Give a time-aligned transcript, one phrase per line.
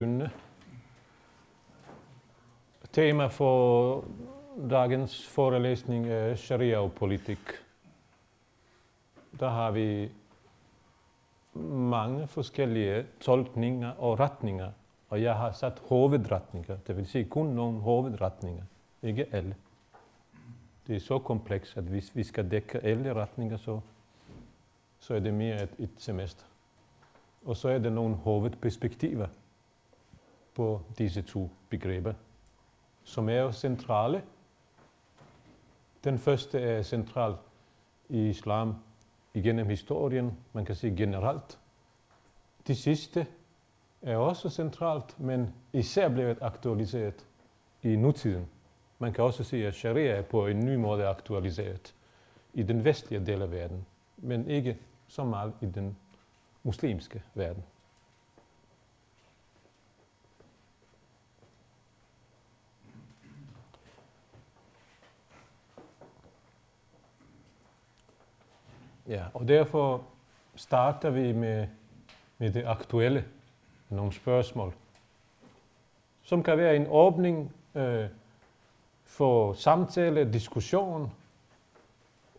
[0.00, 0.30] begynde.
[2.92, 4.04] Tema for
[4.70, 7.38] dagens forelæsning er sharia og politik.
[9.40, 10.10] Der har vi
[11.62, 14.70] mange forskellige tolkninger og retninger,
[15.08, 18.64] og jeg har sat hovedretninger, det vil sige kun nogle hovedretninger,
[19.02, 19.54] ikke alle.
[20.86, 23.80] Det er så komplekst, at hvis vi skal dække alle retninger, så,
[24.98, 26.44] så er det mere et, et semester.
[27.44, 29.26] Og så er der nogle hovedperspektiver
[30.58, 32.12] på disse to begreber,
[33.04, 34.22] som er jo centrale.
[36.04, 37.36] Den første er central
[38.08, 38.74] i islam
[39.34, 41.58] igennem historien, man kan sige generelt.
[42.66, 43.26] Det sidste
[44.02, 47.26] er også centralt, men især blevet aktualiseret
[47.82, 48.46] i nutiden.
[48.98, 51.94] Man kan også sige, at sharia er på en ny måde aktualiseret
[52.54, 55.96] i den vestlige del af verden, men ikke så meget i den
[56.62, 57.62] muslimske verden.
[69.08, 70.04] Ja, og derfor
[70.54, 71.66] starter vi med,
[72.38, 73.24] med det aktuelle,
[73.88, 74.74] nogle spørgsmål,
[76.22, 78.06] som kan være en åbning øh,
[79.04, 81.12] for samtale, diskussion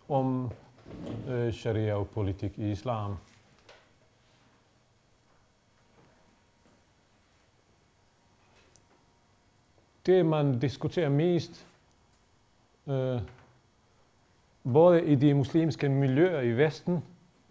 [0.10, 0.52] om
[1.28, 3.18] øh, sharia og politik i islam.
[10.06, 11.68] Det, man diskuterer mest,
[12.88, 13.22] øh,
[14.74, 17.04] både i de muslimske miljøer i Vesten,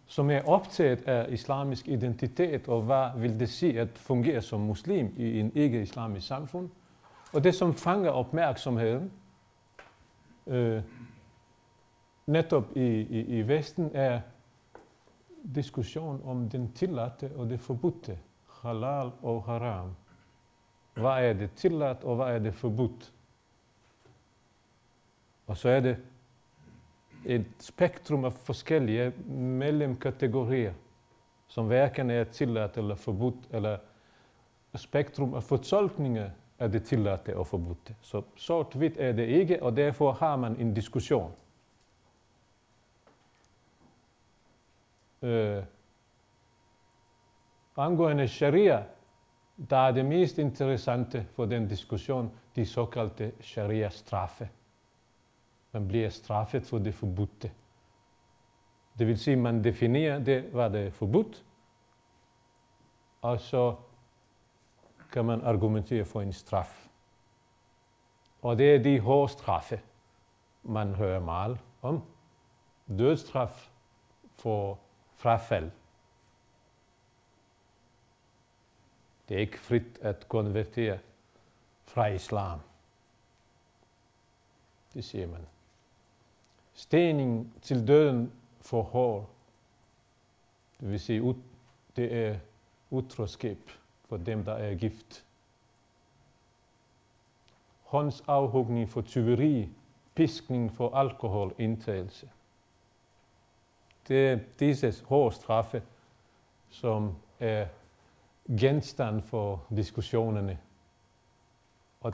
[0.07, 5.15] som er optaget af islamisk identitet, og hvad vil det sige at fungere som muslim
[5.17, 6.71] i en ikke-islamisk samfund,
[7.33, 9.13] og det, som fanger opmærksomheden,
[10.47, 10.83] øh,
[12.27, 14.21] netop i, i, i Vesten, er
[15.55, 18.19] diskussion om den tilladte og det forbudte,
[18.63, 19.95] halal og haram.
[20.95, 23.13] Hvad er det tilladt, og hvad er det forbudt?
[25.47, 25.97] Og så er det
[27.25, 30.73] et spektrum af forskellige mellemkategorier,
[31.47, 33.79] som hverken er tilladt eller forbudt, eller
[34.75, 37.95] et spektrum af fortolkninger är det tilladte og forbudte.
[38.01, 41.33] Så sort-hvidt er det ikke, og derfor har man en diskussion.
[45.23, 45.63] Øh,
[47.77, 48.85] angående sharia,
[49.71, 54.49] der er det mest interessante for den diskussion de såkaldte sharia-straffe
[55.79, 57.51] man bliver straffet for det forbudte.
[58.99, 61.45] Det vil sige, at man definerer det, hvad det er forbudt,
[63.23, 63.77] og så
[65.13, 66.89] kan man argumentere for en straf.
[68.43, 69.81] Og det er de hårde straffe,
[70.63, 72.03] man hører meget om.
[72.89, 73.71] Dødstraf
[74.37, 74.79] for
[75.15, 75.71] frafald.
[79.29, 80.99] Det er ikke frit at konvertere
[81.85, 82.61] fra islam.
[84.95, 85.47] Det siger man
[86.79, 89.31] stening til døden for hår.
[90.81, 91.35] Det vil sige,
[91.97, 92.39] det er
[92.91, 93.59] utroskab
[94.09, 95.25] for dem, der er gift.
[98.29, 99.69] afhugning for tyveri,
[100.15, 102.31] piskning for alkoholindtagelse.
[104.09, 105.83] Det er disse hårde straffe,
[106.71, 107.67] som er
[108.61, 110.59] genstand for diskussionerne.
[112.01, 112.13] Og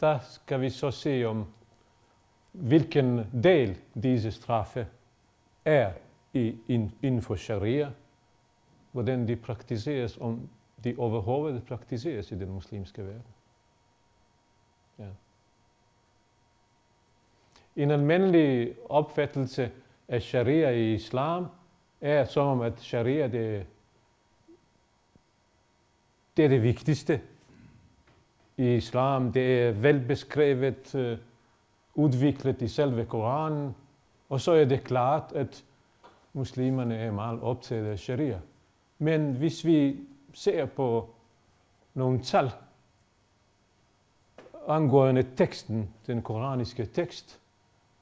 [0.00, 1.46] der skal vi så se, om
[2.54, 4.86] hvilken del disse straffe
[5.64, 5.92] er
[6.32, 6.56] i,
[7.02, 7.90] inden for sharia,
[8.92, 10.48] hvordan de praktiseres, om
[10.84, 13.34] de overhovedet praktiseres i den muslimske verden.
[14.98, 15.08] Ja.
[17.76, 19.70] En almindelig opfattelse
[20.08, 21.46] af sharia i islam
[22.00, 23.66] er som om, at sharia det,
[26.36, 27.20] det er det vigtigste
[28.56, 29.32] i islam.
[29.32, 31.18] Det er velbeskrevet, øh,
[31.94, 33.74] udviklet i selve Koranen,
[34.28, 35.64] og så er det klart, at
[36.32, 38.40] muslimerne er meget optaget af sharia.
[38.98, 39.96] Men hvis vi
[40.32, 41.14] ser på
[41.94, 42.52] nogle tal
[44.68, 47.40] angående teksten, den koraniske tekst,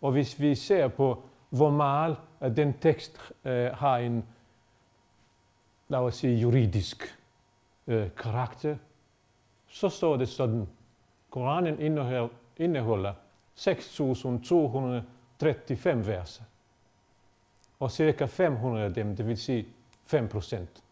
[0.00, 4.24] og hvis vi ser på, hvor meget at den tekst øh, har en,
[5.88, 7.18] lad os sige, juridisk
[7.86, 8.76] øh, karakter,
[9.66, 10.68] så står det sådan.
[11.30, 13.12] Koranen indeholder, indeholder
[13.56, 16.44] 6.235 verser.
[17.80, 19.66] Og cirka 500 af dem, det vil sige
[20.06, 20.82] 5 procent,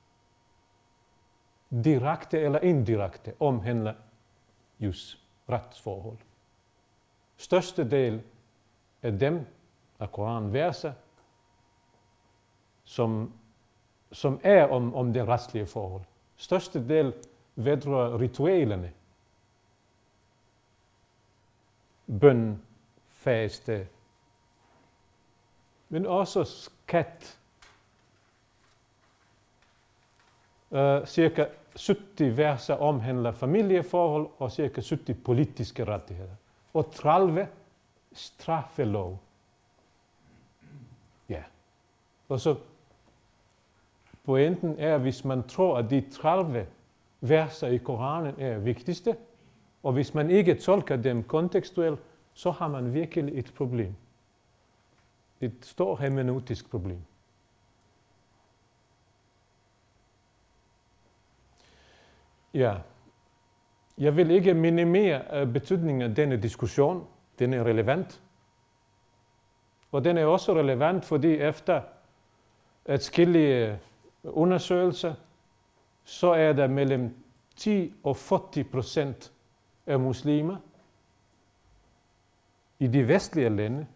[1.71, 3.95] direkte eller indirekte omhandler
[4.81, 5.19] just
[5.49, 6.19] retsforhold.
[7.37, 8.23] Største del
[9.03, 9.47] af dem
[10.01, 10.93] af Koranverser,
[12.85, 13.33] som,
[14.12, 16.03] som er om, om det retslige forhold.
[16.37, 17.12] Største del
[17.57, 18.93] vedrører ritualerne.
[22.21, 22.62] Bøn,
[23.12, 23.89] faste,
[25.89, 27.37] men også skat.
[30.71, 31.45] Uh, cirka
[31.77, 36.35] 70 verser omhandler familieforhold og cirka 70 politiske rettigheder.
[36.75, 37.49] Og 30
[38.12, 39.19] straffelov.
[41.29, 41.43] Ja.
[42.29, 42.57] Og så
[44.25, 46.67] pointen er, hvis man tror, at de 30
[47.21, 49.17] verser i Koranen er vigtigste,
[49.82, 52.00] og hvis man ikke tolker dem kontekstuelt,
[52.35, 53.94] så har man virkelig et problem.
[55.41, 57.00] Et stort hermeneutisk problem.
[62.55, 62.77] Ja,
[63.99, 67.06] jeg vil ikke minimere øh, betydningen af denne diskussion.
[67.38, 68.23] Den er relevant.
[69.93, 71.83] Og den er også relevant, fordi efter
[72.97, 73.76] skille øh,
[74.25, 75.15] undersøgelser,
[76.05, 77.15] så er der mellem
[77.56, 79.33] 10 og 40 procent
[79.87, 80.56] af muslimer
[82.79, 83.87] i de vestlige lande,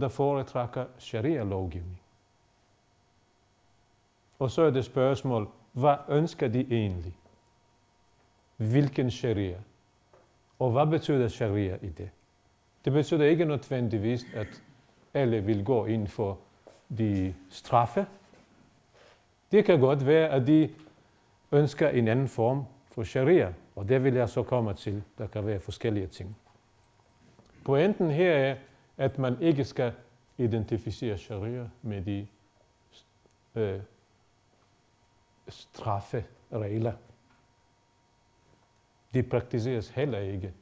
[0.00, 2.00] der foretrækker sharia-lovgivning.
[4.38, 7.14] Og så er det spørgsmål, hvad ønsker de egentlig?
[8.56, 9.58] Hvilken sharia?
[10.58, 12.10] Og hvad betyder sharia i det?
[12.84, 14.62] Det betyder ikke nødvendigvis, at
[15.14, 16.38] alle vil gå ind for
[16.98, 18.06] de straffe.
[19.52, 20.74] Det kan godt være, at de
[21.52, 25.02] ønsker en anden form for sharia, og det vil jeg så komme til.
[25.18, 26.36] Der kan være forskellige ting.
[27.64, 28.56] Pointen her er,
[28.96, 29.92] at man ikke skal
[30.38, 32.26] identificere sharia med de
[33.54, 33.80] øh,
[35.48, 36.92] strafferegler.
[39.14, 40.52] De praktiseres heller ikke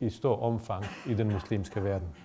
[0.00, 2.16] i stor omfang i den muslimske verden.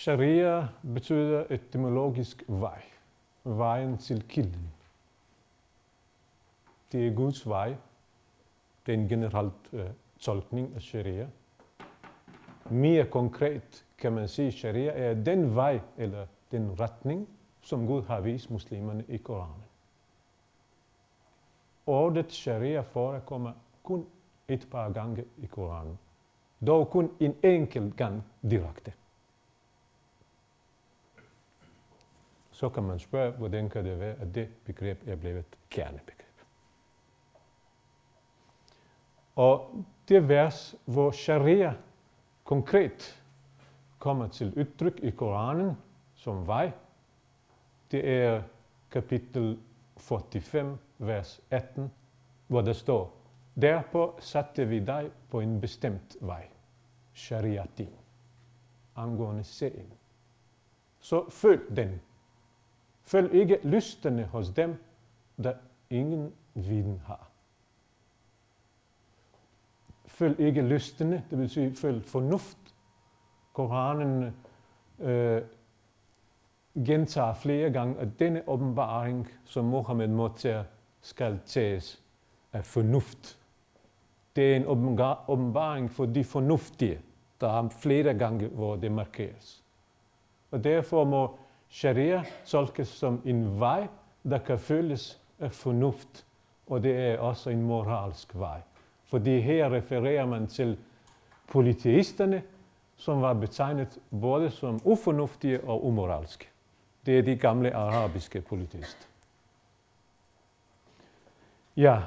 [0.00, 2.82] Sharia betyder etymologisk vej.
[3.44, 4.72] Vejen til kilden.
[6.92, 7.74] Det er Guds vej.
[8.86, 9.80] Det er en generelt uh,
[10.18, 11.28] tolkning af sharia.
[12.70, 17.28] Mere konkret kan man sige, at sharia er den vej eller den retning,
[17.60, 19.64] som Gud har vist muslimerne i Koranen.
[21.86, 24.06] Ordet sharia forekommer kun
[24.48, 25.98] et par gange i Koranen.
[26.66, 28.92] Dog kun en enkelt gang direkte.
[32.60, 36.36] Så kan man spørge, hvordan kan det være, at det begreb er blevet kernebegreb.
[39.36, 41.74] Og det vers, hvor sharia
[42.44, 43.24] konkret
[43.98, 45.76] kommer til udtryk i Koranen
[46.14, 46.72] som vej,
[47.90, 48.42] det er
[48.90, 49.58] kapitel
[49.96, 51.90] 45, vers 18,
[52.46, 53.16] hvor der står,
[53.60, 56.48] Derpå satte vi dig på en bestemt vej,
[57.14, 57.96] shariatin,
[58.96, 59.92] angående serien.
[60.98, 62.00] Så følg den.
[63.10, 64.84] Følg ikke lystene hos dem,
[65.44, 65.52] der
[65.90, 67.28] ingen viden har.
[70.06, 72.58] Følg ikke lystene, det vil sige følg fornuft.
[73.52, 74.36] Koranen
[74.98, 75.42] øh,
[76.86, 80.64] gentager flere gange, at denne åbenbaring, som Mohammed modtager,
[81.00, 82.02] skal tages
[82.52, 83.38] af fornuft.
[84.36, 84.64] Det er en
[85.28, 87.00] åbenbaring for de fornuftige.
[87.40, 89.64] Der er flere gange, hvor det markeres.
[90.50, 91.38] Og derfor må
[91.70, 93.86] sharia tolkes som en vej,
[94.22, 96.26] der kan føles af fornuft,
[96.66, 98.60] og det er også en moralsk vej.
[99.04, 100.78] Fordi her refererer man til
[101.48, 102.42] polyteisterne,
[102.96, 106.48] som var betegnet både som ufornuftige og umoralske.
[107.06, 109.06] Det er de gamle arabiske polyteister.
[111.76, 112.02] Ja,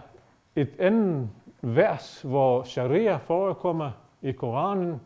[0.55, 1.29] et andet
[1.61, 3.91] vers, hvor sharia forekommer
[4.21, 5.01] i Koranen,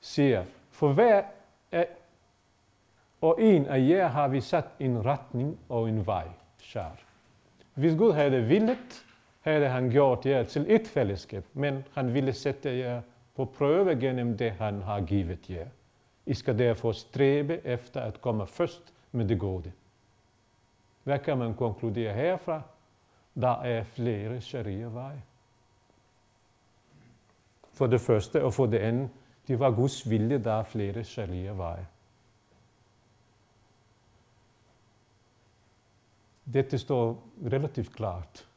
[0.00, 1.22] siger, for hver
[1.72, 1.84] er
[3.20, 6.96] og en af jer har vi sat en retning og en vej, shar.
[7.74, 9.04] Hvis Gud havde villet,
[9.40, 13.00] havde han gjort jer til et fællesskab, men han ville sætte jer
[13.36, 15.66] på prøve gennem det, han har givet jer.
[16.26, 19.72] I skal derfor stræbe efter at komme først med det gode.
[21.04, 22.62] Hvad kan man konkludere herfra?
[23.40, 25.22] Der er flere sharia-veje.
[27.72, 29.10] For det første og for det andet,
[29.48, 31.86] det var Guds vilje, der er flere sharia-veje.
[36.52, 38.48] Dette står relativt klart.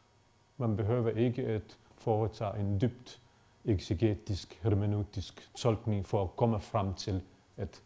[0.58, 3.22] Man behøver ikke at foretage en dybt
[3.66, 7.22] exegetisk, hermeneutisk tolkning for at komme frem til,
[7.58, 7.82] at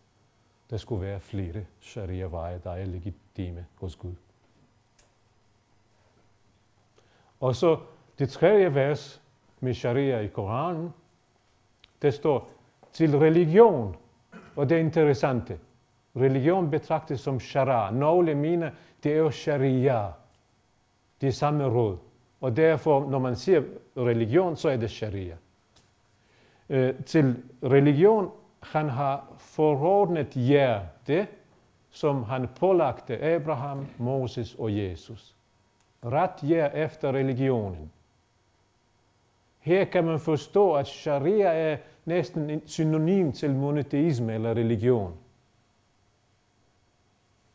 [0.69, 4.13] der skulle være flere sharia-veje, der er legitime hos Gud.
[7.39, 7.79] Og så
[8.19, 9.21] det tredje vers
[9.59, 10.93] med sharia i Koranen,
[12.01, 12.49] der står,
[12.93, 13.95] til religion
[14.55, 15.59] Og det er interessante.
[16.15, 17.91] Religion betragtes som shara.
[17.91, 18.71] Nogle mener,
[19.05, 20.07] det er jo sharia.
[21.21, 21.97] Det er samme råd.
[22.41, 23.63] Og derfor, når man siger
[23.97, 25.35] religion, så er det sharia.
[26.69, 31.27] Øh, til religion, han har forordnet jer det,
[31.89, 35.35] som han pålagte Abraham, Moses og Jesus.
[36.05, 37.91] Ret jer efter religionen.
[39.59, 45.13] Her kan man forstå, at sharia er næsten synonym til monoteisme eller religion.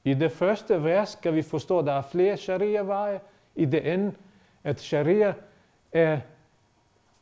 [0.05, 3.21] I det første vers skal vi forstå, at der er flere sharia-veje.
[3.57, 4.15] I det andet,
[4.65, 5.35] at sharia
[5.93, 6.21] er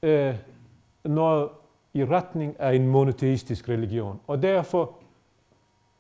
[0.02, 0.34] øh,
[1.04, 1.48] noget
[1.94, 4.20] i retning af en monoteistisk religion.
[4.26, 4.94] Og derfor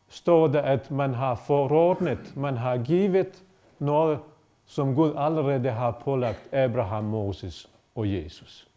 [0.08, 3.44] står der, at man har forordnet, man har givet
[3.78, 4.18] noget,
[4.66, 8.68] som Gud allerede har pålagt Abraham, Moses og Jesus.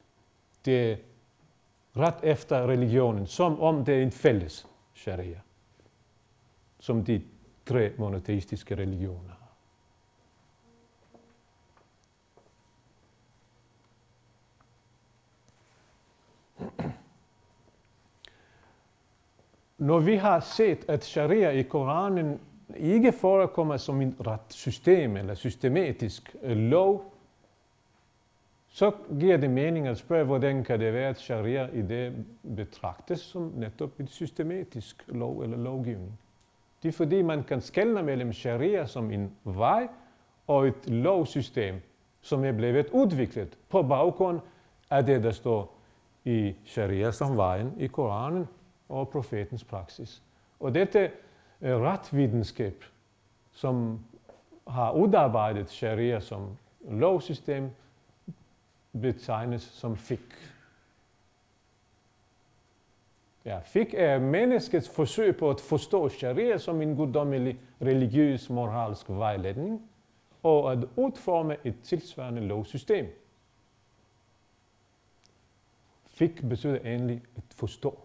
[0.66, 0.96] Det er
[1.98, 5.40] ret efter religionen, som om det er en fælles sharia,
[6.80, 7.22] som de
[7.66, 9.42] tre monoteistiske religioner.
[19.82, 22.40] Når vi har set, at sharia i Koranen
[22.78, 27.14] ikke forekommer som et retssystem eller systematisk øh, lov,
[28.68, 32.26] så giver det mening at spørge, hvordan kan det være, at sharia i det
[32.56, 36.20] betragtes som netop et systematisk lov eller lovgivning.
[36.84, 39.88] Det er fordi, man kan skelne mellem sharia som en vej
[40.48, 41.76] og et lovsystem,
[42.22, 44.40] som er blevet udviklet på baggrund
[44.90, 45.78] af det, der står
[46.26, 48.48] i sharia som vejen i Koranen
[48.90, 50.22] og profetens praksis.
[50.60, 51.12] Og dette
[51.62, 52.84] eh, retvidenskab,
[53.52, 54.00] som
[54.68, 56.58] har udarbejdet sharia som
[56.90, 57.70] lovsystem,
[59.02, 60.51] betegnes som fik.
[63.46, 69.90] Ja, fik er menneskets forsøg på at forstå sharia som en guddommelig religiøs moralsk vejledning,
[70.44, 73.18] og at udforme et tilsvarende lovsystem.
[76.06, 78.00] Fik betyder egentlig at forstå.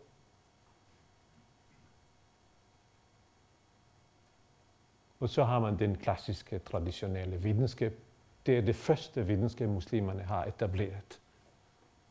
[5.20, 7.98] Og så har man den klassiske, traditionelle videnskab.
[8.46, 11.20] Det er det første videnskab, muslimerne har etableret.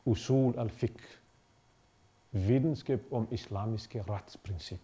[0.05, 1.24] Usul al-fiqh.
[2.35, 4.81] Videnskab om islamiske retsprincip.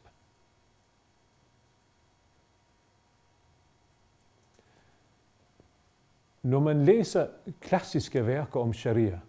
[6.41, 7.27] Når man læser
[7.61, 9.19] klassiske værker om sharia,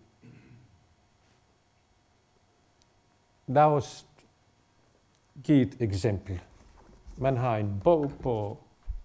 [3.46, 4.06] lad os
[5.44, 6.40] give et eksempel.
[7.18, 8.58] Man har en bog på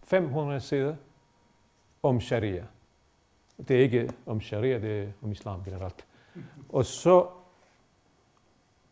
[0.03, 0.95] 500 sider
[2.03, 2.65] om sharia.
[3.67, 6.05] Det er ikke om sharia, det er om islam generelt.
[6.69, 7.29] Og så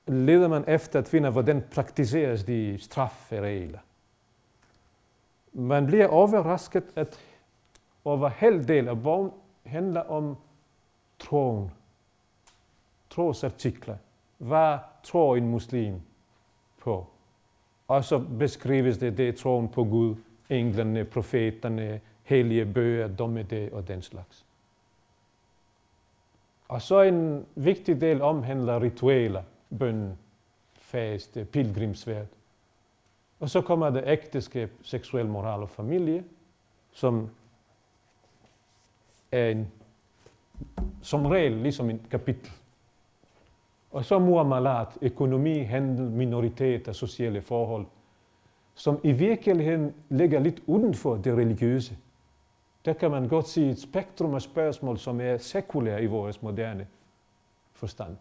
[0.07, 3.79] leder man efter at finde, hvordan praktiseres de strafferegler.
[5.53, 7.19] Man bliver overrasket, at
[8.05, 9.31] over halvdelen af bogen
[9.65, 10.38] handler om
[11.19, 11.71] troen.
[13.09, 13.95] Trosartikler.
[14.38, 16.01] Hvad tror en muslim
[16.77, 17.07] på?
[17.88, 20.15] Og så beskrives det, det er troen på Gud,
[20.50, 24.45] englene, profeterne, hellige bøger, dommedag og den slags.
[26.67, 29.43] Og så en vigtig del omhandler ritualer,
[29.79, 30.17] bøn,
[30.74, 32.25] faste, pilgrimsfærd.
[33.39, 36.24] Og så kommer det ægteskab, seksuel moral og familie,
[36.91, 37.29] som
[39.31, 39.72] er en,
[41.01, 42.51] som regel ligesom en kapitel.
[43.91, 47.86] Og så muamalat, økonomi, handel, minoriteter, sociale forhold,
[48.75, 51.98] som i virkeligheden ligger lidt uden for det religiøse.
[52.86, 56.88] Der kan man godt sige et spektrum af spørgsmål, som er sekulære i vores moderne
[57.74, 58.17] forstand.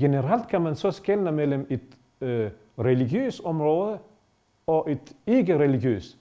[0.00, 3.98] Generelt kan man så skelne mellem et øh, religiøst område
[4.66, 6.18] og et ikke-religiøst.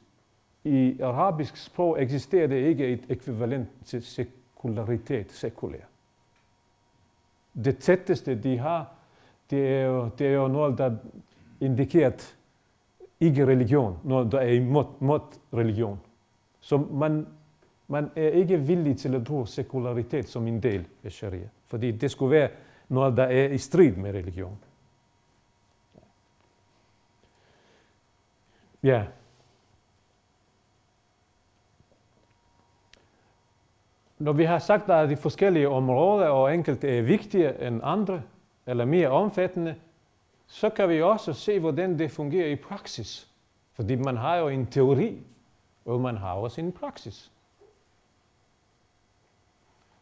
[0.63, 5.87] I arabisk sprog eksisterer det ikke et ekvivalent til sekularitet, sekulær.
[7.63, 8.91] Det tætteste, de har,
[9.49, 10.95] det er jo, det er jo noget, der
[11.61, 12.11] indikerer
[13.19, 15.19] ikke religion, når der er imod mod
[15.53, 15.99] religion.
[16.59, 17.27] Så man,
[17.87, 22.11] man er ikke villig til at bruge sekularitet som en del af sharia, fordi det
[22.11, 22.49] skulle være
[22.89, 24.57] noget, der er i strid med religion.
[28.83, 29.05] Ja.
[34.17, 38.21] Når vi har sagt, at de forskellige områder og enkelte er vigtigere end andre,
[38.65, 39.75] eller mere omfattende,
[40.47, 43.27] så kan vi også se, hvordan det fungerer i praksis.
[43.73, 45.23] Fordi man har jo en teori,
[45.85, 47.31] og man har også en praksis.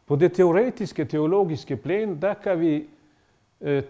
[0.08, 2.84] På det teoretiske, teologiske plan, der kan vi
[3.60, 3.82] øh,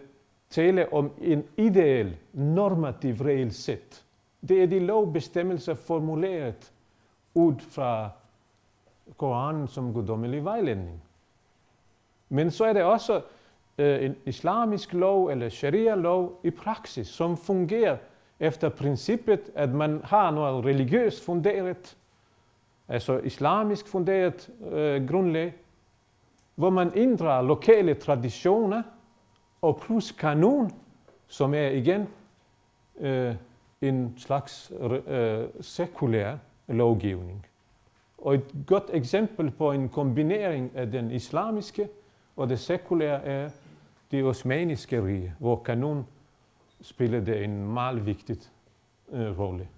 [0.51, 4.05] tale om en ideel normativ regelsæt.
[4.49, 6.73] Det er de lovbestemmelser formuleret
[7.35, 8.11] ud fra
[9.17, 11.03] Koranen som guddommelig vejledning.
[12.29, 13.23] Men så er det også
[13.79, 17.97] øh, en islamisk lov eller sharia-lov i praksis, som fungerer
[18.41, 21.97] efter princippet, at man har noget religiøst funderet,
[22.89, 25.55] altså islamisk funderet øh, grundlag,
[26.59, 28.83] hvor man inddrager lokale traditioner
[29.63, 30.71] og plus kanon,
[31.29, 32.09] som er igen
[33.01, 33.35] øh,
[33.81, 34.73] en slags
[35.07, 36.37] øh, sekulær
[36.69, 37.47] lovgivning.
[38.19, 41.89] Og et godt eksempel på en kombinering af den islamiske
[42.37, 43.51] og det sekulære er
[44.11, 46.07] det osmaniske rige, hvor kanon
[46.81, 48.37] spillede en meget vigtig
[49.13, 49.69] øh, rolle.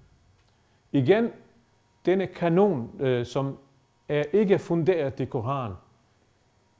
[0.93, 1.29] Igen,
[2.07, 3.59] denne kanon, øh, som
[4.09, 5.77] er ikke funderet i Koranen,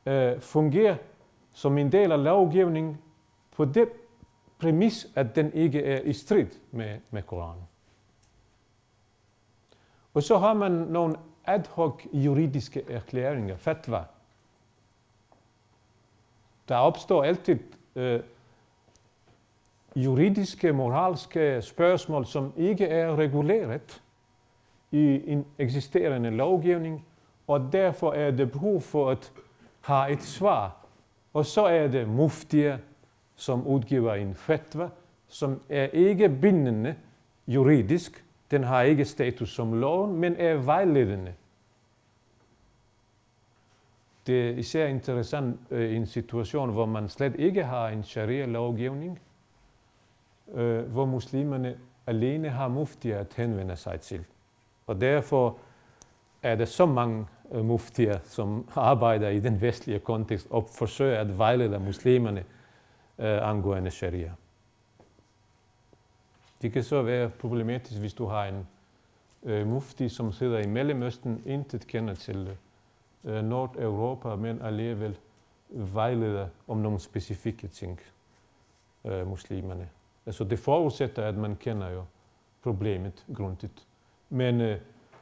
[0.07, 0.97] øh, fungerer
[1.53, 2.99] som en del af lovgivningen
[3.57, 3.89] på det
[4.59, 7.63] præmis, at den ikke er i strid med, med Koranen.
[10.15, 11.17] Og så har man nogle
[11.47, 14.05] ad hoc juridiske erklæringer, fatwa.
[16.69, 17.59] Der opstår altid
[17.97, 18.21] øh,
[19.97, 24.03] juridiske, moralske spørgsmål, som ikke er reguleret
[24.91, 27.07] i en eksisterende lovgivning,
[27.47, 29.33] og derfor er det behov for at
[29.81, 30.77] har et svar.
[31.35, 32.79] Og så er det muftier,
[33.37, 34.89] som udgiver en fatwa,
[35.29, 36.95] som er ikke bindende
[37.47, 38.25] juridisk.
[38.51, 41.35] Den har ikke status som loven, men er vejledende.
[44.27, 49.21] Det er især interessant øh, i en situation, hvor man slet ikke har en sharia-lovgivning,
[50.55, 54.25] øh, hvor muslimerne alene har muftier at henvende sig til.
[54.87, 55.57] Og derfor
[56.43, 61.39] er der så mange Eh, muftier, som arbejder i den vestlige kontekst og forsøger at
[61.39, 62.45] vejlede muslimerne
[63.19, 64.33] øh, angående sharia.
[66.63, 68.67] Det kan så være problematisk, hvis du har en
[69.43, 72.57] øh, mufti, som sidder i Mellemøsten, intet kender til
[73.25, 75.17] øh, Nordeuropa, men alligevel
[75.71, 78.01] vejleder om nogle specifikke ting,
[79.05, 79.89] øh, muslimerne.
[80.27, 82.05] Altså det forudsætter, at man kender jo
[82.63, 83.87] problemet grundigt.
[84.29, 84.79] Men øh,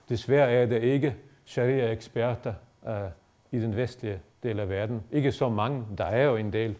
[0.08, 1.16] desværre er det ikke
[1.48, 2.54] sharia-eksperter
[2.86, 3.10] øh,
[3.50, 5.02] i den vestlige del af verden.
[5.12, 6.78] Ikke så mange, der er jo en del,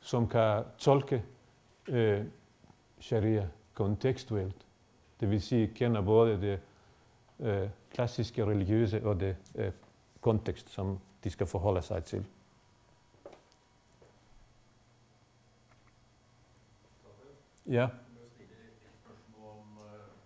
[0.00, 1.24] som kan tolke
[1.88, 2.24] øh,
[3.00, 4.66] sharia kontekstuelt.
[5.20, 6.60] Det vil sige, kender både det
[7.40, 9.72] øh, klassiske religiøse og det øh,
[10.20, 12.26] kontekst, som de skal forholde sig til.
[17.66, 17.88] Ja.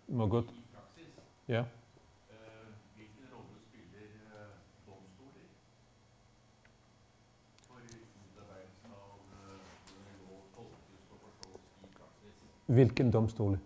[0.09, 0.47] Må godt.
[1.49, 1.65] Ja.
[12.67, 13.61] Hvilken domstole?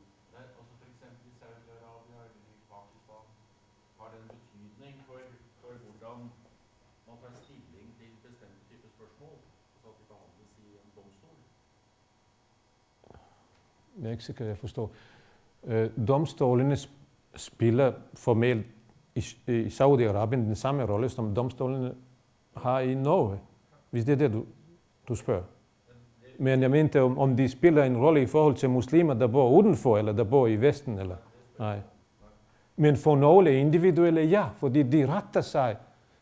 [14.09, 14.93] jeg ikke sikker, jeg forstår.
[15.65, 16.77] Øh, domstolene
[17.37, 18.67] spiller formelt
[19.15, 21.95] i, i Saudi-Arabien den samme rolle, som domstolene
[22.57, 23.41] har i Norge,
[23.91, 24.47] hvis det er det, du,
[25.09, 25.45] du spørger.
[26.39, 29.51] Men jeg mente, om, om de spiller en rolle i forhold til muslimer, der bor
[29.51, 31.17] udenfor, eller der bor i Vesten, eller
[31.59, 31.79] nej.
[32.77, 35.77] Men for nogle individuelle, ja, fordi de retter sig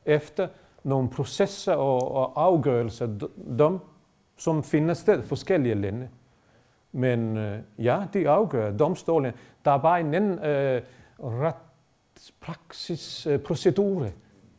[0.05, 0.49] efter
[0.85, 3.09] nogle processer og, og afgørelser,
[3.59, 3.81] dom,
[4.37, 6.09] som finder sted forskellige lande.
[6.93, 9.33] Men øh, ja, de afgør domstolen.
[9.65, 10.83] Der er bare en anden øh,
[11.21, 14.11] retspraksis øh, procedure.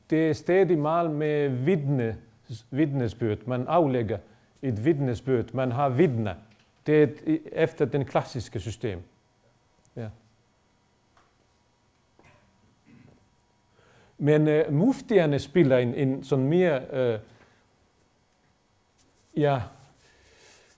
[0.10, 2.18] Det er stadig meget med vidne,
[2.72, 3.38] vidnesbyrd.
[3.46, 4.18] Man aflægger
[4.62, 5.54] et vidnesbyrd.
[5.54, 6.36] Man har vidne.
[6.88, 9.00] Det er efter den klassiske system.
[9.96, 10.10] Ja.
[14.18, 16.82] Men eh, uh, muftierne spiller en, en sådan mere
[17.14, 17.20] uh,
[19.42, 19.62] ja,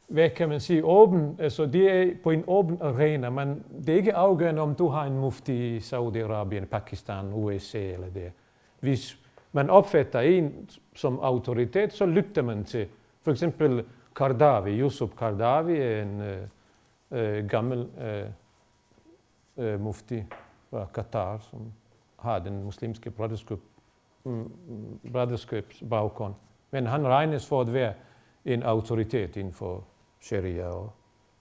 [0.07, 3.97] hvad kan man sige, åben, altså det er på en åben arena, men det er
[3.97, 8.31] ikke afgørende, om du har en mufti i Saudi-Arabien, Pakistan, USA eller det.
[8.79, 9.17] Hvis
[9.51, 12.87] man opfatter en som autoritet, så lytter man til
[13.21, 16.21] for eksempel Kardavi, Yusuf Kardavi er en
[17.11, 17.89] øh, gammel
[19.57, 20.23] øh, mufti
[20.69, 21.73] fra Katar, som
[22.19, 23.59] har den muslimske broderskab,
[24.23, 26.33] mm, mm, broderskabsbaggrund.
[26.71, 27.93] Men han regnes for at være
[28.45, 29.83] en autoritet inden for
[30.19, 30.91] sharia, og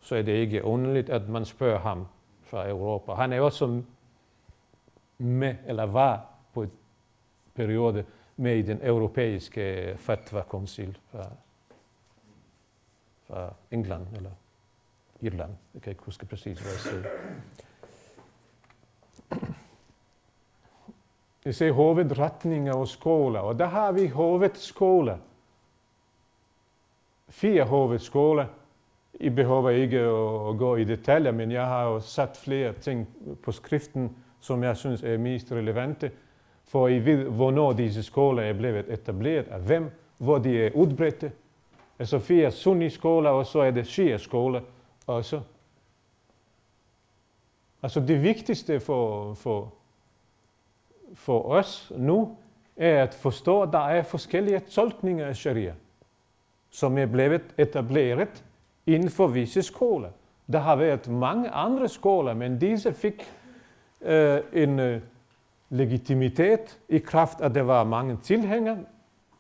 [0.01, 2.07] så er det ikke underligt, at man spørger ham
[2.43, 3.12] fra Europa.
[3.12, 3.83] Han er også
[5.19, 6.71] med, eller var på et
[7.55, 8.05] periode
[8.37, 11.27] med i den europæiske fatwa-koncil fra,
[13.31, 14.31] fra England eller
[15.21, 15.51] Irland.
[15.75, 17.03] Jeg kan ikke huske præcis, hvad jeg siger.
[21.45, 25.19] Vi ser hovedretninger og skoler, og der har vi hovedskoler.
[27.29, 28.47] Fire hovedskoler.
[29.21, 33.09] I behøver ikke at gå i detaljer, men jeg har jo sat flere ting
[33.43, 36.11] på skriften, som jeg synes er mest relevante,
[36.64, 41.33] for I ved, hvornår disse skoler er blevet etableret, af hvem, hvor de er udbredte.
[41.99, 44.61] Altså fire sunni-skoler, og så er det shia-skoler
[45.07, 45.41] også.
[47.83, 49.75] Altså det vigtigste for, for,
[51.15, 52.37] for os nu,
[52.77, 55.75] er at forstå, at der er forskellige tolkninger af sharia,
[56.71, 58.45] som er blevet etableret
[58.87, 60.11] inden for visse skoler.
[60.53, 63.33] Der har været mange andre skoler, men disse fik
[64.03, 65.03] øh, en øh,
[65.71, 68.79] legitimitet i kraft, at der var mange tilhængere,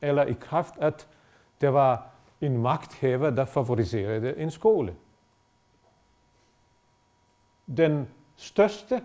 [0.02, 1.08] eller i kraft, at
[1.60, 2.06] der var
[2.40, 4.96] en magthaver, der favoriserede en skole.
[7.76, 9.02] Den største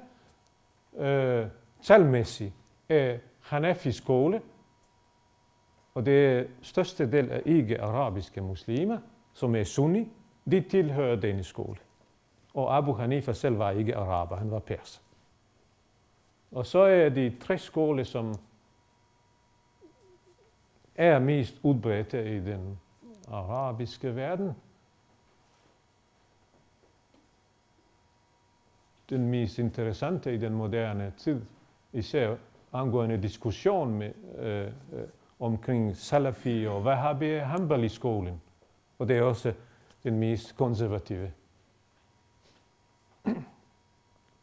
[0.96, 1.48] øh,
[1.82, 2.54] talmæssigt
[2.90, 4.42] er Hanafi skole,
[5.94, 8.98] og det største del af ikke-arabiske muslimer,
[9.34, 10.12] som er sunni,
[10.52, 11.78] de tilhører denne skole.
[12.54, 15.02] Og Abu Hanifa selv var ikke araber, han var perser.
[16.52, 18.34] Og så er de tre skoler, som
[20.96, 22.80] er mest udbredte i den
[23.28, 24.52] arabiske verden.
[29.10, 31.42] Den mest interessante i den moderne tid,
[31.94, 32.36] især
[32.74, 35.08] angående diskussion med, øh, øh,
[35.40, 38.42] omkring Salafi og Wahhabi Hanbali-skolen.
[39.00, 39.54] Og det er også
[40.04, 41.32] den mest konservative.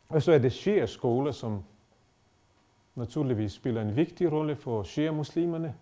[0.09, 1.64] Og så er det Shia-skoler, som
[2.95, 5.75] naturligvis spiller en vigtig rolle for Shia-muslimerne.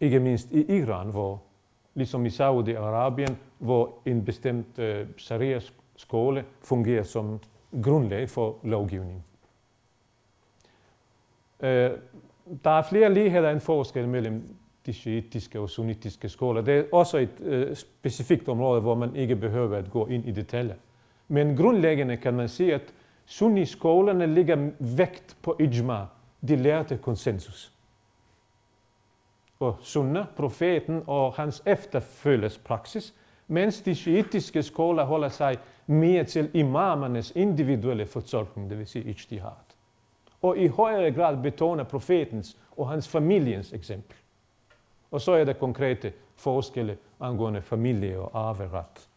[0.00, 1.42] Ikke mindst i Iran, hvor
[1.94, 7.40] ligesom i Saudi-Arabien, hvor en bestemt øh, sharia-skole fungerer som
[7.82, 9.24] grundlag for lovgivning.
[11.60, 11.90] Øh,
[12.64, 16.60] der er flere ligheder end forskel mellem de shiitiske og sunnitiske skoler.
[16.62, 20.30] Det er også et øh, specifikt område, hvor man ikke behøver at gå ind i
[20.30, 20.74] detaljer.
[21.28, 22.94] Men grundlæggende kan man sige, at
[23.26, 26.06] sunni-skolerne ligger vægt på ijma,
[26.48, 27.72] de lærte konsensus
[29.60, 33.14] på sunna, profeten og hans efterfølges praksis,
[33.46, 39.74] mens de shiitiske skoler holder sig mere til imamernes individuelle fortolkning, det vil sige ijtihad.
[40.42, 44.16] Og i højere grad betoner profetens og hans familiens eksempel.
[45.10, 49.08] Og så er der konkrete forskelle angående familie og arveret.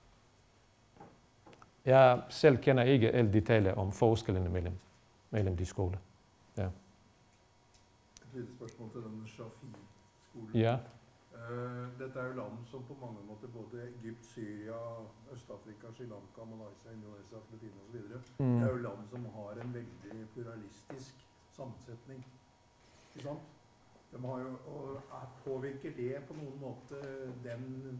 [1.85, 4.73] Jeg selv kender ikke alle detaljer om forskellene mellem,
[5.31, 5.97] mellem de skoler.
[6.57, 6.65] Ja.
[6.65, 6.71] Et
[8.33, 9.25] lille spørgsmål til den
[10.33, 10.61] Shafi-skolen.
[10.61, 10.77] Ja.
[11.33, 14.79] Uh, dette er jo land som på mange måter både Egypt, Syria,
[15.33, 17.97] Øst-Afrika, Sri Lanka, Malaysia, Indonesia, Filippinene osv.
[18.39, 18.59] Mm.
[18.59, 22.25] Det er jo land som har en veldig pluralistisk sammensetning.
[23.15, 23.39] Ikke sant?
[24.13, 24.99] De har jo, og
[25.45, 26.99] Påvirker det på noen måte
[27.43, 27.99] den,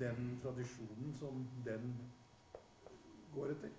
[0.00, 1.94] den tradisjonen som den
[3.34, 3.70] går etter?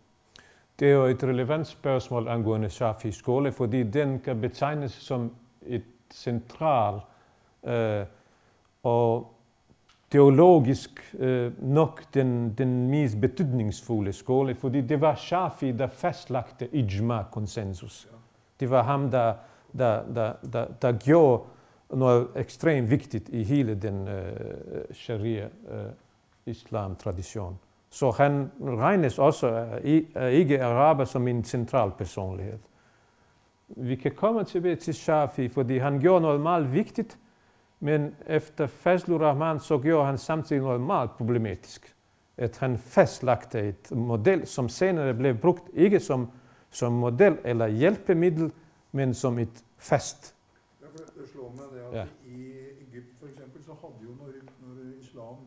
[0.80, 5.86] Det er jo et relevant spørgsmål angående Shafi skole, fordi den kan betegnes som et
[6.12, 7.02] central
[7.66, 8.06] øh,
[8.84, 9.34] og
[10.12, 18.08] teologisk øh, nok den, den mest betydningsfulde skole, fordi det var Shafi, der fastlagte ijma-konsensus.
[18.60, 19.34] Det var ham, der,
[19.78, 21.44] der, der, der, der gjorde
[21.90, 24.36] noget ekstremt vigtigt i hele den øh,
[24.94, 27.54] sharia-islam-tradition.
[27.54, 27.58] Øh,
[27.90, 29.48] så han regnes også
[30.16, 32.60] af ikke araber som en central personlighed.
[33.68, 37.18] Vi kan komme tilbage til Shafi, fordi han gjorde noget meget vigtigt,
[37.84, 41.96] men efter Fazlur Rahman så gjorde han samtidig noget meget problematisk.
[42.38, 46.32] At han fastlagte et model, som senere blev brugt ikke som,
[46.70, 48.52] som model eller hjælpemiddel,
[48.92, 50.36] men som et fast.
[50.82, 52.06] Ja, for det slår mig det, at ja.
[52.26, 52.40] i
[52.88, 54.28] Egypt for eksempel, så havde jo, når,
[54.62, 55.38] når islam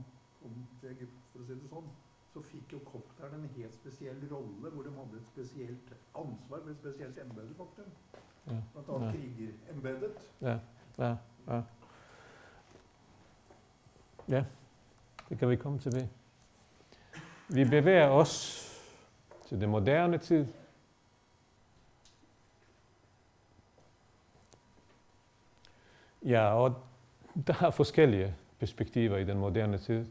[0.43, 1.91] kom til Egypt, for at sige det sådan,
[2.35, 6.73] så fik jo kopterne en helt speciel rolle, hvor de havde et specielt ansvar med
[6.73, 7.97] et specielt embede, faktisk.
[8.47, 8.57] Ja.
[8.73, 9.13] Blandt andet ja.
[9.13, 10.17] krigerembedet.
[10.41, 10.57] Ja,
[10.99, 11.15] ja,
[11.49, 11.61] ja.
[14.29, 14.45] Ja,
[15.29, 16.11] det kan vi komme tilbage.
[17.49, 18.63] Vi bevæger os
[19.49, 20.47] til den moderne tid.
[26.25, 26.75] Ja, og
[27.47, 30.07] der er forskellige perspektiver i den moderne tid.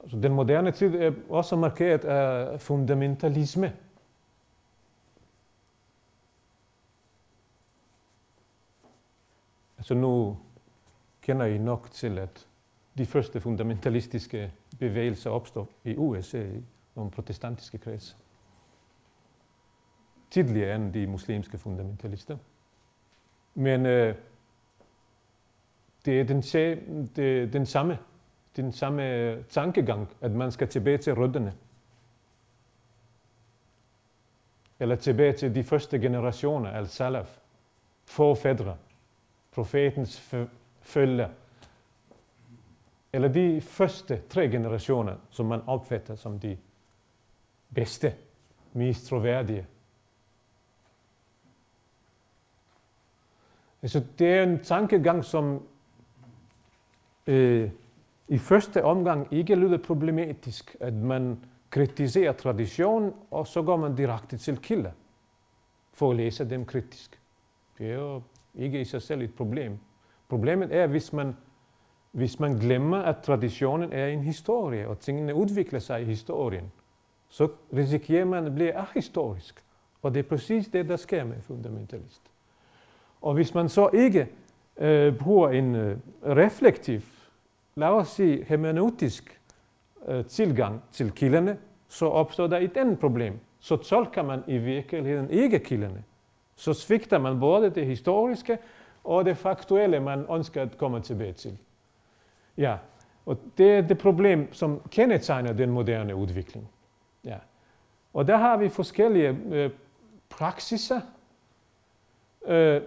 [0.00, 3.76] Altså, den moderne tid er også markeret af fundamentalisme.
[9.78, 10.38] Altså nu
[11.22, 12.46] kender I nok til, at
[12.98, 18.16] de første fundamentalistiske bevægelser opstår i USA i nogle protestantiske kredse.
[20.30, 22.36] Tidligere end de muslimske fundamentalister.
[23.54, 24.14] Men øh,
[26.04, 26.42] det er den,
[27.16, 27.98] det, den, samme,
[28.56, 31.54] den samme øh, tankegang, at man skal tilbage til rødderne.
[34.80, 37.38] Eller tilbage til de første generationer af salaf,
[38.04, 38.76] forfædre,
[39.52, 40.20] profetens
[40.82, 41.28] følge.
[43.12, 46.56] Eller de første tre generationer, som man opfatter som de
[47.74, 48.14] bedste,
[48.72, 49.66] mest troværdige.
[53.82, 55.66] Altså, det er en tankegang, som
[57.26, 57.70] øh,
[58.28, 64.36] i første omgang ikke lyder problematisk, at man kritiserer tradition, og så går man direkte
[64.36, 64.90] til kilder
[65.92, 67.20] for at læse dem kritisk.
[67.78, 68.22] Det er jo
[68.54, 69.78] ikke i sig selv et problem.
[70.32, 71.36] Problemet er, hvis man,
[72.12, 76.72] hvis man glemmer, at traditionen er en historie, og tingene udvikler sig i historien,
[77.28, 79.64] så risikerer man at blive ahistorisk.
[80.02, 82.22] Og det er præcis det, der sker med fundamentalist.
[83.22, 84.28] Og hvis man så ikke
[84.78, 87.00] øh, bruger en øh, reflektiv,
[87.74, 89.40] lad os sige hermeneutisk
[90.08, 93.38] øh, tilgang til kilderne, så opstår der et andet problem.
[93.60, 96.04] Så tolker man i virkeligheden ikke kilderne.
[96.56, 98.58] Så svigter man både det historiske
[99.04, 101.58] og det faktuelle, man ønsker at komme tilbage til.
[102.56, 102.76] Ja,
[103.26, 106.68] og det er det problem, som kendetegner den moderne udvikling.
[107.24, 107.36] Ja.
[108.14, 109.70] Og der har vi forskellige øh,
[110.30, 111.00] praksiser.
[112.46, 112.82] Øh,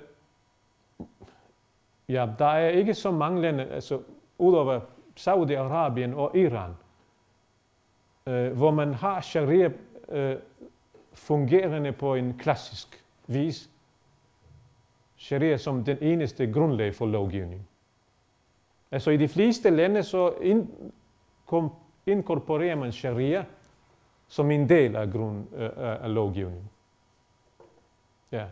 [2.10, 4.01] Ja, der er ikke så mange lande, altså
[4.38, 4.80] udover
[5.19, 6.71] Saudi-Arabien og Iran,
[8.28, 9.71] øh, hvor man har sharia
[10.10, 10.36] øh,
[11.13, 13.69] fungerende på en klassisk vis.
[15.17, 17.67] Sharia som den eneste grundlag for lovgivning.
[18.91, 20.69] Altså i de fleste lande så in,
[21.45, 21.71] kom,
[22.06, 23.45] inkorporerer man sharia
[24.28, 26.69] som en del af, grund, øh, øh af lovgivningen.
[28.32, 28.45] Ja.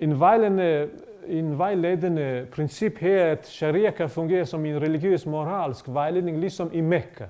[0.00, 0.90] En vejledende
[1.26, 6.80] en vejledende princip her, at sharia kan fungere som en religiøs moralsk vejledning, ligesom i
[6.80, 7.26] Mekka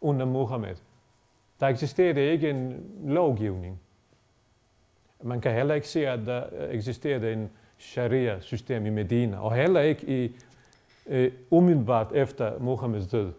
[0.00, 0.76] under Muhammed.
[1.60, 3.80] Der eksisterede ikke en lovgivning.
[5.22, 10.24] Man kan heller ikke se, at der eksisterede en sharia-system i Medina, og heller ikke
[10.24, 10.36] i,
[11.06, 13.32] øh, umiddelbart efter Mohammeds død.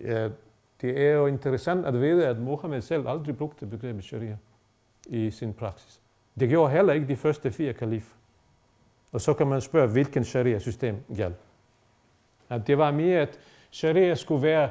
[0.00, 0.28] Ja,
[0.80, 4.36] det er jo interessant at vide, at Muhammed selv aldrig brugte begrebet sharia
[5.06, 6.00] i sin praksis.
[6.40, 8.16] Det gjorde heller ikke de første fire kalifer.
[9.12, 11.36] Og så kan man spørge, hvilken sharia-system galt.
[12.48, 13.38] At det var mere, at
[13.70, 14.68] sharia skulle være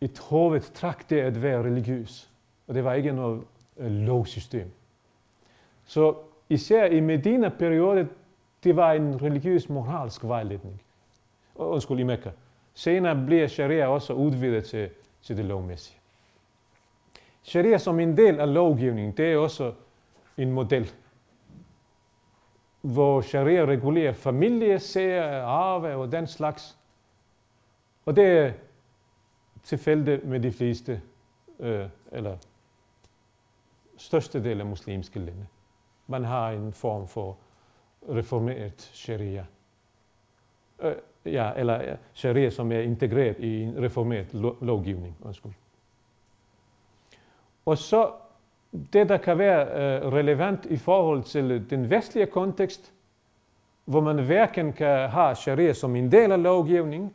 [0.00, 2.29] et hovedtræk, det at være religiøs.
[2.70, 3.42] Og det var ikke noget
[3.76, 4.70] øh, lovsystem.
[5.84, 6.14] Så
[6.48, 8.10] især i Medina-perioden,
[8.64, 10.82] det var en religiøs moralsk vejledning.
[11.54, 12.30] Undskyld, i Mekka.
[12.74, 14.90] Senere bliver sharia også udvidet til,
[15.22, 15.98] til det lovmæssige.
[17.42, 19.72] Sharia som en del af lovgivningen, det er også
[20.36, 20.92] en model,
[22.80, 26.78] hvor sharia regulerer familiesager, arve og den slags.
[28.06, 28.52] Og det er
[29.62, 31.00] tilfældet med de fleste,
[31.60, 32.36] øh, eller
[34.00, 35.46] største del af muslimske lande.
[36.06, 37.36] Man har en form for
[38.08, 39.44] reformeret sharia.
[40.82, 45.16] Øh, ja, eller sharia, som er integreret i en reformeret lo- lovgivning.
[45.22, 45.52] Undskyld.
[47.66, 48.10] Og så
[48.92, 52.92] det, der kan være øh, relevant i forhold til den vestlige kontekst,
[53.84, 57.14] hvor man hverken kan have sharia som en del af lovgivningen,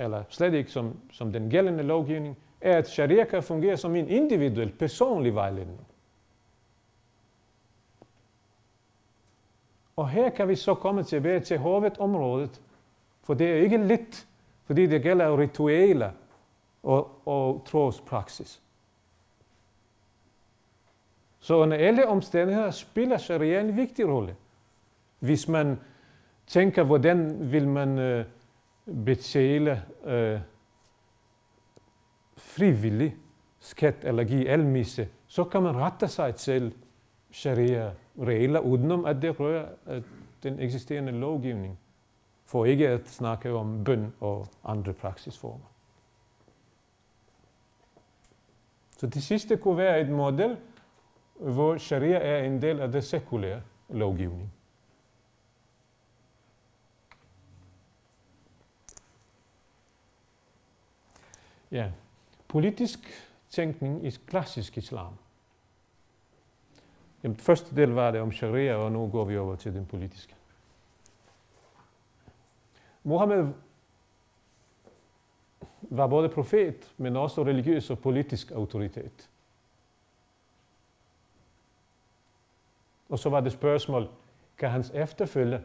[0.00, 4.08] eller slet ikke som, som den gældende lovgivning, er, at sharia kan fungere som en
[4.08, 5.80] individuel, personlig vejledning.
[9.96, 12.60] Og her kan vi så komme tilbage til hovedområdet,
[13.22, 14.26] for det er ikke lidt,
[14.64, 16.10] fordi det gælder ritualer
[16.82, 18.62] og, og trospraksis.
[21.38, 24.36] Så under alle omstændigheder spiller sharia en vigtig rolle.
[25.18, 25.80] Hvis man
[26.46, 28.24] tænker, hvordan vil man øh,
[29.04, 30.40] betale øh,
[32.36, 33.16] frivillig
[33.60, 36.74] skat eller give almisse, så kan man rette sig til
[38.20, 40.02] regler udenom at det rører at
[40.42, 41.78] den eksisterende lovgivning,
[42.44, 45.72] for ikke at snakke om bøn og andre praksisformer.
[48.98, 50.56] Så det sidste kunne være et model,
[51.34, 54.52] hvor sharia er en del af det sekulære lovgivning.
[61.70, 61.90] Ja,
[62.48, 62.98] politisk
[63.50, 65.14] tænkning i klassisk islam.
[67.22, 70.34] Jamen, første del var det om sharia, og nu går vi over til den politiske.
[73.02, 73.52] Mohammed
[75.80, 79.30] var både profet, men også religiøs og politisk autoritet.
[83.08, 84.08] Og så var det spørgsmål,
[84.58, 85.60] kan hans efterfølge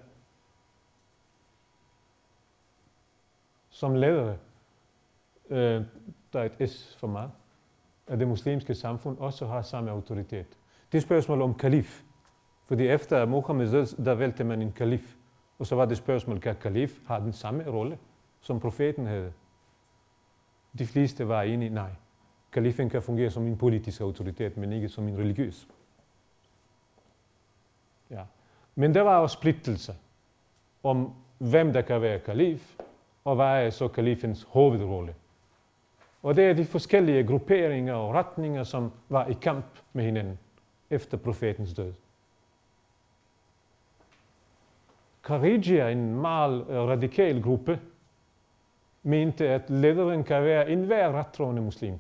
[3.78, 4.36] som leder,
[5.50, 5.84] øh,
[6.34, 7.30] der er et S for mig,
[8.08, 10.58] at det muslimske samfund også har samme autoritet.
[10.92, 12.04] Det er spørgsmål om kalif.
[12.66, 15.16] Fordi efter Mohammed død, der valgte man en kalif.
[15.60, 17.98] Og så var det spørgsmål, kan kalif have den samme rolle,
[18.42, 19.34] som profeten havde?
[20.80, 21.90] De fleste var enige, nej.
[22.52, 25.68] Kalifen kan fungere som en politisk autoritet, men ikke som en religiøs.
[28.10, 28.22] Ja.
[28.76, 29.96] Men der var også splittelse
[30.84, 32.78] om, hvem der kan være kalif,
[33.24, 35.16] og hvad er så kalifens hovedrolle.
[36.24, 40.40] Og det er de forskellige grupperinger og retninger, som var i kamp med hinanden
[40.90, 41.94] efter profetens død.
[45.24, 47.80] Kharijia, en meget øh, radikal gruppe,
[49.04, 52.00] mente, at lederen kan være enhver rettroende muslim.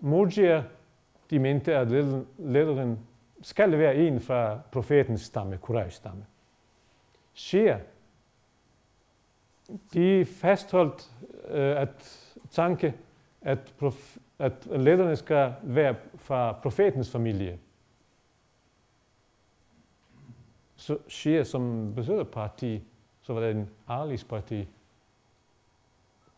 [0.00, 0.64] Murjia,
[1.30, 1.90] de mente, at
[2.38, 2.98] lederen
[3.42, 6.26] skal være en fra profetens stamme, Quraysh stamme.
[7.34, 7.80] Shia,
[9.92, 11.10] de fastholdt
[11.48, 12.18] øh, at
[12.50, 12.94] tanke,
[13.40, 17.58] at, prof, at lederne skal være fra profetens familie.
[20.76, 22.82] Så Shia, som betyder parti,
[23.22, 24.68] så var det en Alis parti.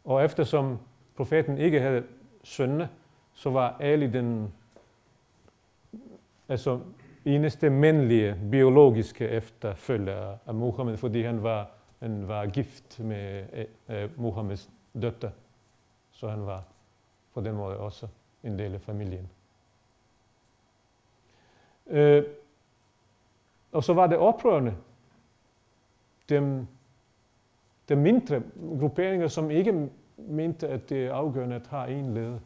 [0.04, 0.78] Og eftersom
[1.16, 2.04] profeten ikke havde
[2.42, 2.88] sønne,
[3.34, 4.52] så var Ali den
[6.48, 6.80] altså,
[7.24, 13.44] eneste mandlige biologiske efterfølger af Muhammed, fordi han var, han var gift med
[13.88, 14.70] uh, Muhammeds
[15.02, 15.30] døtter.
[16.12, 16.64] Så han var
[17.34, 18.08] på den måde også
[18.42, 19.28] en del af familien.
[21.86, 22.24] Øh,
[23.72, 24.76] og så var det oprørende.
[26.28, 26.66] Dem,
[27.88, 28.42] dem mindre
[28.78, 32.38] grupperinger, som ikke mente, at det er afgørende at have en leder.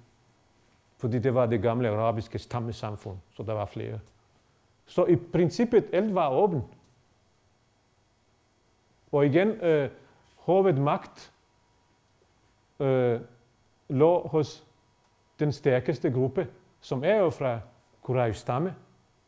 [0.96, 4.00] Fordi det var det gamle arabiske stammesamfund, så der var flere.
[4.86, 6.64] Så i princippet alt var åbent.
[9.12, 9.90] Og igen, øh,
[10.36, 11.32] hovedmagt
[12.80, 13.20] øh,
[13.88, 14.67] lå hos
[15.38, 16.48] den stærkeste gruppe,
[16.80, 17.60] som er jo fra
[18.06, 18.74] Quraysh stamme,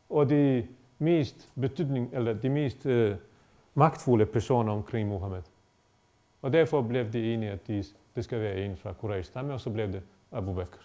[0.09, 0.67] og de
[0.99, 3.15] mest betydning, eller de mest øh,
[3.73, 5.41] magtfulde personer omkring Muhammed.
[6.41, 7.83] Og derfor blev de enige, at de,
[8.15, 10.77] det skal være en fra Quraysh stamme, og så blev det Abu Bakr.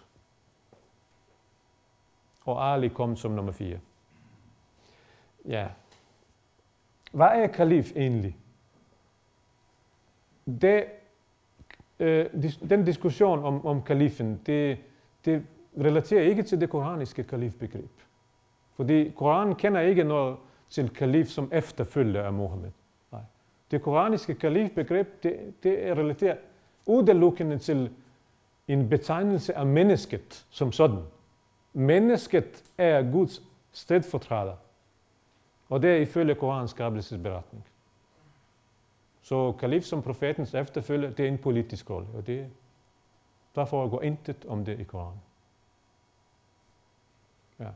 [2.45, 3.79] Og Ali kom som nummer 4.
[5.45, 5.67] Ja.
[7.11, 8.37] Hvad er kalif egentlig?
[10.61, 10.85] Det,
[11.99, 12.25] øh,
[12.69, 14.77] den diskussion om, om kalifen, det,
[15.27, 15.45] det
[15.81, 17.91] relaterer ikke til det koraniske kalifbegreb.
[18.75, 20.37] Fordi Koranen kender ikke noget
[20.69, 22.71] til kalif som efterfølger af Mohammed.
[23.11, 23.21] Nej.
[23.71, 26.37] Det koraniske kalifbegreb, det, det er relateret
[26.85, 27.89] udelukkende til
[28.67, 30.99] en betegnelse af mennesket som sådan.
[31.73, 34.55] Mennesket er Guds stedfortræder.
[35.69, 37.65] Og det er ifølge Korans skabelsesberetning.
[39.21, 42.47] Så kalif som profetens efterfølger, det er en politisk rolle, og det,
[43.57, 45.21] der foregår intet om det i Koranen.
[47.59, 47.67] Ja.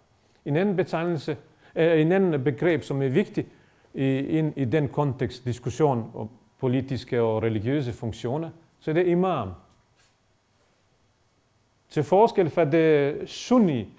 [0.46, 1.38] En anden betegnelse,
[1.76, 3.48] øh, en anden begreb, som er vigtig
[3.94, 9.52] i, in, i den kontekst, diskussion om politiske og religiøse funktioner, så det er imam.
[11.90, 13.94] Til forskel fra det sunni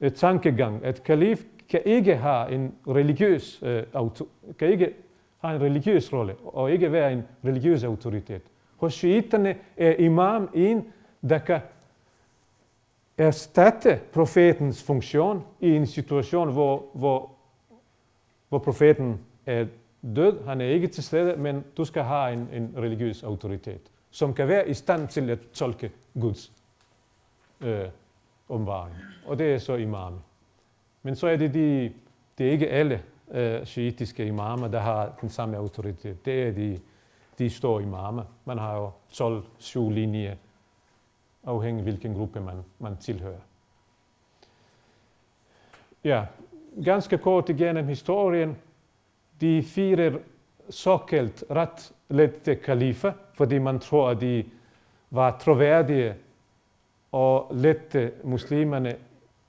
[0.00, 4.94] øh, tankegang, at kalif kan ikke have en religiøs, øh, auto, kan ikke
[5.38, 8.42] have en religiøs rolle og ikke være en religiøs autoritet.
[8.76, 10.92] Hos shiiterne er imam en,
[11.28, 11.60] der kan
[13.18, 17.30] erstatte profetens funktion i en situation, hvor, hvor,
[18.48, 19.66] hvor profeten er
[20.16, 20.44] død.
[20.44, 23.80] Han er ikke til stede, men du skal have en, en religiøs autoritet,
[24.10, 26.52] som kan være i stand til at tolke Guds
[27.60, 27.84] øh,
[28.48, 28.96] omvaring.
[29.26, 30.14] Og det er så imam.
[31.02, 31.92] Men så er det, de,
[32.38, 36.24] det er ikke alle øh, shiitiske imamer, der har den samme autoritet.
[36.24, 36.80] Det er de,
[37.38, 38.24] de store imamer.
[38.44, 38.90] Man har jo
[39.42, 40.34] 12-7 linjer,
[41.50, 43.40] afhængig af hvilken gruppe man, man tilhører.
[46.04, 46.24] Ja,
[46.84, 48.56] ganske kort igennem historien.
[49.40, 50.18] De fire
[50.70, 54.44] såkaldt ret lette kalifer, fordi man tror, at de
[55.10, 56.14] var troværdige
[57.12, 58.96] og lette muslimerne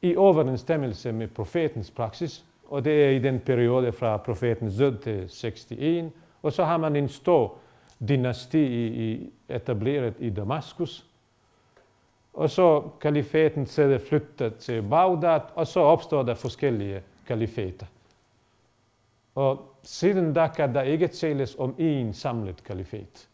[0.01, 5.13] i overensstemmelse med profetens praksis, og det er i den periode fra profetens død til
[5.13, 7.57] 61, og så har man en stor
[8.09, 8.63] dynasti
[9.11, 11.10] i, etableret i Damaskus,
[12.33, 17.85] og så kalifaten sætter flyttet til Bagdad, og så opstår der forskellige kalifater.
[19.35, 23.29] Og siden da kan der ikke tales om én samlet kalifat.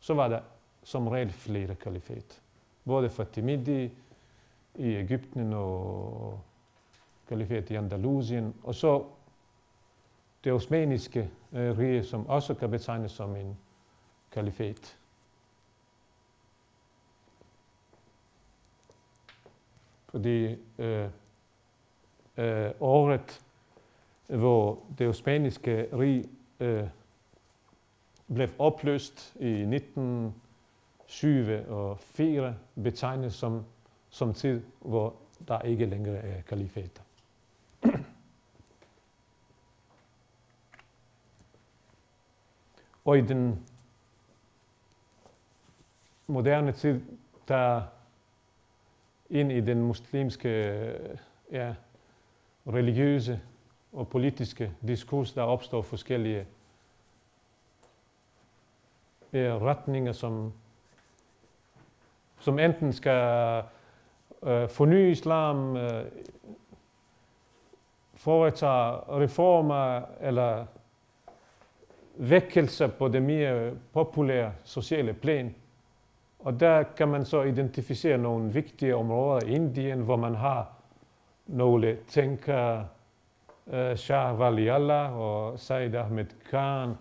[0.00, 0.40] Så var der
[0.82, 2.40] som regel flere kalifat.
[2.84, 3.90] Både Fatimidi
[4.74, 6.40] i Ægypten og
[7.28, 9.04] kalifat i Andalusien, og så
[10.44, 13.56] det osmaniske øh, rige, som også kan betegnes som en
[14.32, 14.96] kalifat.
[20.12, 21.08] Fordi øh,
[22.36, 23.40] øh, året,
[24.26, 26.24] hvor det osmaniske rig
[26.60, 26.84] øh,
[28.34, 33.64] blev opløst i 1904, betegnes som,
[34.10, 35.14] som tid, hvor
[35.48, 37.02] der ikke længere er kalifater.
[43.04, 43.66] Og i den
[46.26, 47.00] moderne tid,
[47.48, 47.82] der
[49.32, 51.18] ind i den muslimske øh,
[51.52, 51.74] ja,
[52.66, 53.40] religiøse
[53.92, 56.46] og politiske diskurs, der opstår forskellige
[59.32, 60.52] ja, retninger, som,
[62.38, 63.62] som enten skal
[64.42, 66.04] øh, forny islam, øh,
[68.14, 70.66] foretage reformer eller
[72.14, 75.54] vækkelse på det mere populære sociale plan.
[76.42, 80.72] Og der kan man så identificere nogle vigtige områder i Indien, hvor man har
[81.46, 82.86] nogle tænkere,
[83.66, 86.94] uh, øh, Shah Waliallah og Said Ahmed Khan.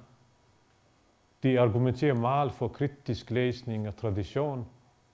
[1.43, 4.65] De argumenterer meget for kritisk læsning og tradition.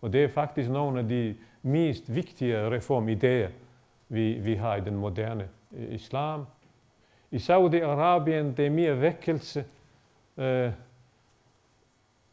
[0.02, 3.50] Og det er faktisk nogle af de mest vigtige reformidéer,
[4.10, 6.46] vi, vi har i den moderne øh, islam.
[7.32, 9.66] I Saudi-Arabien det er mere vækkelse,
[10.36, 10.44] uh,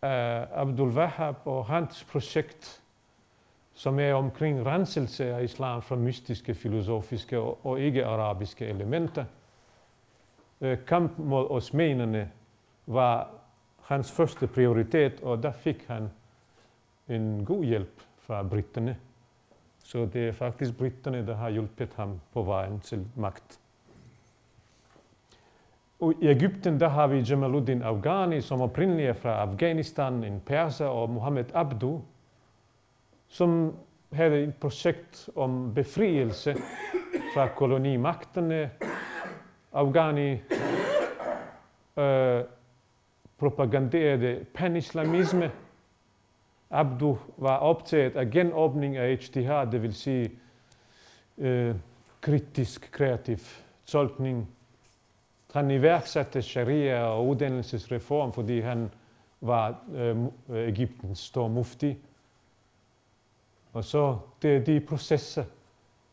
[0.04, 2.82] af Abdul Wahab og hans projekt,
[3.74, 9.24] som er omkring renselse af islam fra mystiske, filosofiske og ikke-arabiske elementer.
[10.60, 12.30] Eh, kamp mod osmanerne
[12.86, 13.30] var
[13.82, 16.10] hans første prioritet, og der fik han
[17.08, 18.96] en god hjælp fra britterne.
[19.84, 23.60] Så det er faktisk britterne, der har hjulpet ham på vejen til magt.
[26.04, 30.86] Og i Ægypten, der har vi Jamaluddin Afghani, som oprindeligt er fra Afghanistan, en perser,
[30.86, 32.02] og Mohammed Abdu,
[33.28, 33.76] som
[34.12, 36.56] havde et projekt om befrielse
[37.34, 38.70] fra kolonimagterne.
[39.72, 40.32] Afghani
[41.96, 42.44] øh,
[43.38, 45.50] propaganderede panislamisme.
[46.70, 50.30] Abdu var optaget af genåbning af ijtihad, det vil sige
[51.38, 51.74] øh,
[52.20, 53.38] kritisk, kreativ
[53.86, 54.48] tolkning
[55.54, 58.90] han iværksatte sharia og uddannelsesreform, fordi han
[59.40, 60.16] var øh,
[60.50, 61.96] Ægyptens øh, store mufti.
[63.72, 65.44] Og så det er de processer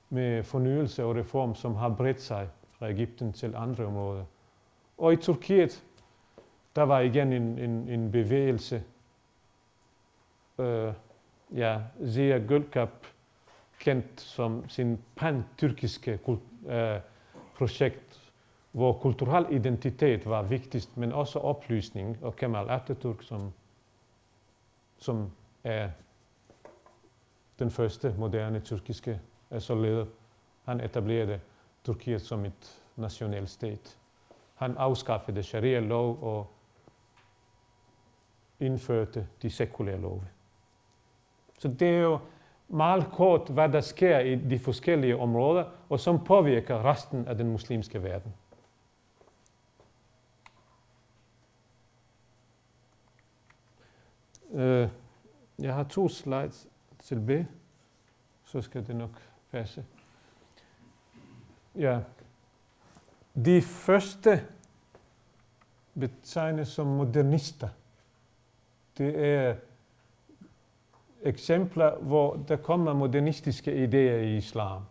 [0.09, 4.23] med fornyelse og reform, som har bredt sig fra Ægypten til andre områder.
[4.97, 5.83] Og i Tyrkiet,
[6.75, 8.83] der var igen en, en, en bevægelse.
[10.59, 10.93] Øh,
[11.55, 12.89] ja, Zia Gülkap,
[13.79, 16.19] kendt som sin pan-tyrkiske
[16.67, 16.99] øh,
[17.55, 18.30] projekt,
[18.71, 23.53] hvor kulturel identitet var vigtigst, men også oplysning, og Kemal Atatürk, som,
[24.97, 25.31] som
[25.63, 25.89] er
[27.59, 29.19] den første moderne tyrkiske
[29.51, 30.05] altså leder,
[30.65, 31.39] han etablerede
[31.83, 33.97] Tyrkiet som et national stat.
[34.55, 36.47] Han afskaffede sharia-lov og
[38.59, 40.23] indførte de sekulære love.
[41.59, 42.19] Så det er jo
[42.67, 47.51] meget kort, hvad der sker i de forskellige områder, og som påvirker resten af den
[47.51, 48.33] muslimske verden.
[54.53, 54.89] Øh,
[55.59, 56.67] jeg har to slides
[56.99, 57.29] til B,
[58.45, 59.21] så skal det nok
[59.51, 59.85] passe.
[61.75, 61.99] Ja.
[63.45, 64.47] De første
[65.99, 67.69] betegnes som modernister.
[68.97, 69.55] Det er
[71.23, 74.81] eksempler, hvor der kommer modernistiske idéer i islam.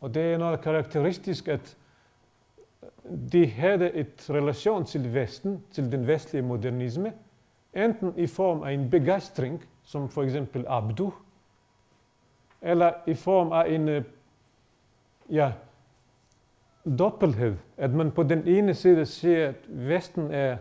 [0.00, 1.76] Og det er noget karakteristisk, at
[3.32, 7.12] de havde et relation til Vesten, til den vestlige modernisme,
[7.76, 11.12] enten i form af en begejstring, som for eksempel Abdu,
[12.62, 14.04] eller i form af en øh,
[15.30, 15.52] ja,
[16.98, 17.56] dobbelthed.
[17.76, 20.56] At man på den ene side siger, at Vesten er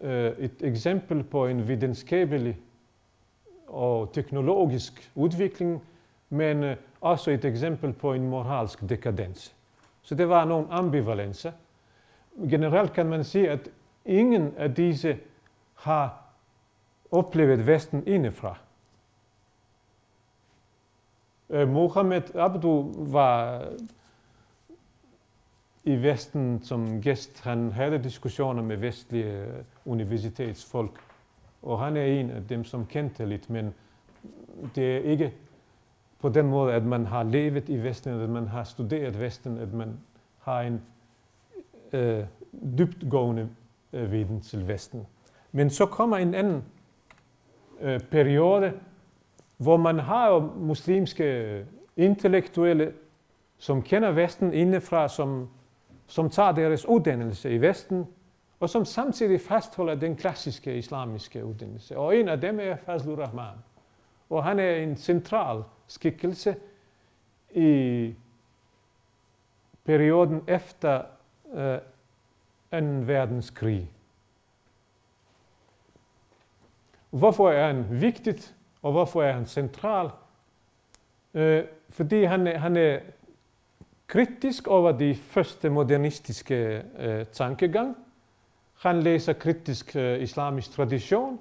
[0.00, 2.58] øh, et eksempel på en videnskabelig
[3.66, 5.82] og teknologisk udvikling,
[6.28, 9.54] men øh, også et eksempel på en moralsk dekadens.
[10.02, 11.52] Så det var nogle ambivalenser.
[12.50, 13.68] Generelt kan man sige, at
[14.04, 15.18] ingen af disse
[15.80, 16.22] har
[17.10, 18.58] oplevet Vesten indefra.
[21.50, 23.68] Øh, Mohammed Abdu var
[25.84, 27.40] i Vesten som gæst.
[27.40, 31.00] Han havde diskussioner med vestlige øh, universitetsfolk,
[31.62, 33.74] og han er en af dem, som kendte lidt, men
[34.74, 35.34] det er ikke
[36.18, 39.72] på den måde, at man har levet i Vesten, at man har studeret Vesten, at
[39.72, 40.00] man
[40.38, 40.82] har en
[41.92, 42.24] øh,
[42.78, 43.48] dybtgående
[43.92, 45.06] øh, viden til Vesten.
[45.52, 46.64] Men så kommer en anden
[47.80, 48.72] øh, periode,
[49.56, 52.92] hvor man har jo muslimske intellektuelle,
[53.58, 55.48] som kender Vesten indefra, som,
[56.06, 58.06] som tager deres uddannelse i Vesten,
[58.60, 61.96] og som samtidig fastholder den klassiske islamiske uddannelse.
[61.96, 63.58] Og en af dem er Fazlur Rahman.
[64.30, 66.56] Og han er en central skikkelse
[67.54, 68.14] i
[69.84, 71.02] perioden efter
[71.54, 71.78] øh,
[72.70, 72.76] 2.
[73.06, 73.90] verdenskrig.
[77.10, 80.10] Hvorfor er han vigtigt, og hvorfor er han central?
[81.34, 82.98] Øh, fordi han han er
[84.06, 87.96] kritisk over de første modernistiske øh, tankegang.
[88.78, 91.38] Han læser kritisk øh, islamisk tradition.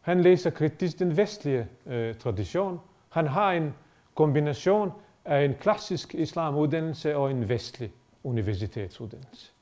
[0.00, 2.80] Han læser kritisk den vestlige øh, tradition.
[3.08, 3.74] Han har en
[4.14, 4.92] kombination
[5.24, 7.92] af en klassisk islamuddannelse og en vestlig
[8.24, 9.52] universitetsuddannelse.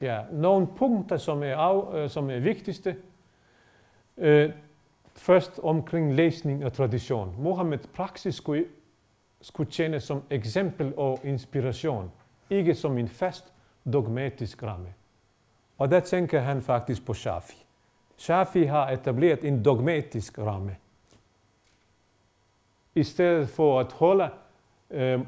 [0.00, 2.96] Ja, nogle punkter, som er, af, øh, som er vigtigste.
[4.20, 4.52] Øh,
[5.16, 7.34] først omkring læsning og tradition.
[7.38, 8.64] Mohammed praksis skulle,
[9.40, 12.10] skulle tjene som eksempel og inspiration,
[12.50, 13.52] ikke som en fast
[13.92, 14.88] dogmatisk ramme.
[15.78, 17.64] Og der tænker han faktisk på Shafi.
[18.16, 20.76] Shafi har etableret en dogmatisk ramme.
[22.94, 24.28] I stedet for at holde
[24.90, 25.20] eh, eh,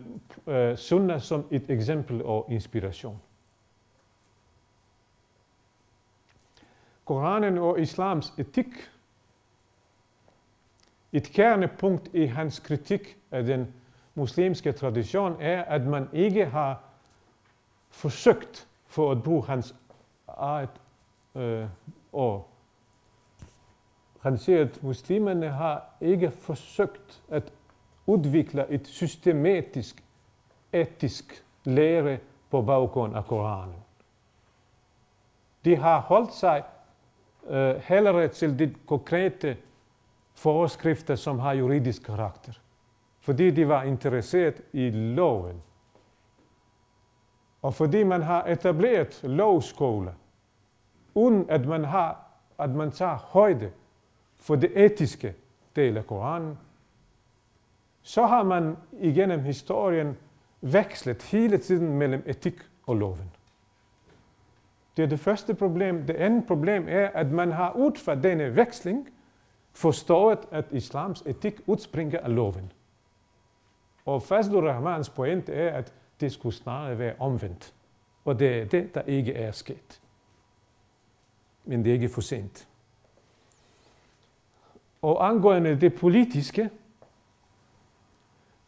[0.47, 3.20] øh, øh, sunnah som et eksempel og inspiration.
[7.12, 8.66] Koranen og islams etik
[11.12, 13.74] et kernepunkt i hans kritik af den
[14.14, 16.80] muslimske tradition er, at man ikke har
[17.90, 19.74] forsøgt for at bruge hans
[20.28, 20.68] eget
[21.34, 21.66] øh,
[22.12, 22.48] ord.
[24.20, 27.52] Han siger, at muslimerne har ikke forsøgt at
[28.06, 30.04] udvikle et systematisk,
[30.72, 32.18] etisk lære
[32.50, 33.82] på baggrund af Koranen.
[35.64, 36.62] De har holdt sig
[37.49, 39.57] Eh, øh, hellere til de konkrete
[40.34, 42.53] forskrifter, som har juridisk karakter.
[43.20, 45.62] Fordi de var interesseret i loven.
[47.62, 50.12] Og fordi man har etableret lovskoler,
[51.14, 52.24] uden at man, har,
[52.59, 53.70] at man tager højde
[54.36, 55.34] for det etiske
[55.76, 56.59] del af Koranen,
[58.03, 60.16] så har man igennem historien
[60.61, 62.55] vekslet hele tiden mellem etik
[62.86, 63.30] og loven.
[64.97, 66.07] Det er det første problem.
[66.07, 69.09] Det andet problem er, at man har ud fra denne veksling
[69.72, 72.72] forstået, at islams etik udspringer af loven.
[74.07, 77.74] Og Fazlur Rahmans pointe er, at det skulle snarere være omvendt.
[78.24, 80.01] Og det er det, der ikke er sket.
[81.64, 82.68] Men det er ikke for sent.
[85.03, 86.70] Og angående det politiske,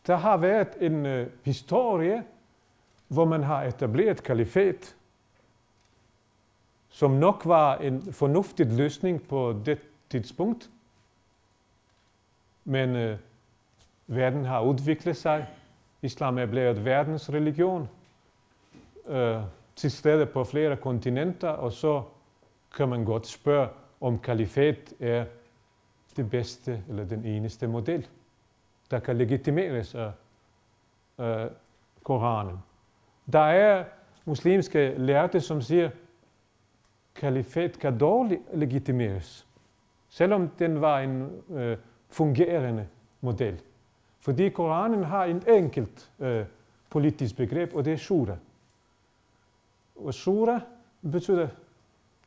[0.07, 2.25] der har været en uh, historie,
[3.09, 4.97] hvor man har etableret kalifat,
[6.95, 9.79] som nok var en fornuftig løsning på det
[10.11, 10.71] tidspunkt.
[12.65, 13.19] Men øh,
[14.07, 15.47] verden har udviklet sig.
[16.03, 17.89] Islam er blevet verdensreligion.
[19.09, 19.41] Øh,
[19.77, 22.03] til stede på flere kontinenter, og så
[22.77, 23.69] kan man godt spørge,
[24.01, 25.25] om kalifat er
[26.17, 28.09] det bedste eller den eneste model,
[28.91, 30.13] der kan legitimeres af
[31.19, 31.51] øh,
[32.03, 32.59] Koranen.
[33.33, 33.85] Der er
[34.25, 35.91] muslimske lærte, som siger,
[37.15, 39.47] kalifat kan dog legitimeres,
[40.09, 42.89] selvom den var en øh, fungerende
[43.21, 43.61] model.
[44.21, 46.45] Fordi Koranen har en enkelt øh,
[46.91, 48.37] politisk begreb, og det er shura.
[49.97, 50.61] Og shura
[51.13, 51.49] betyder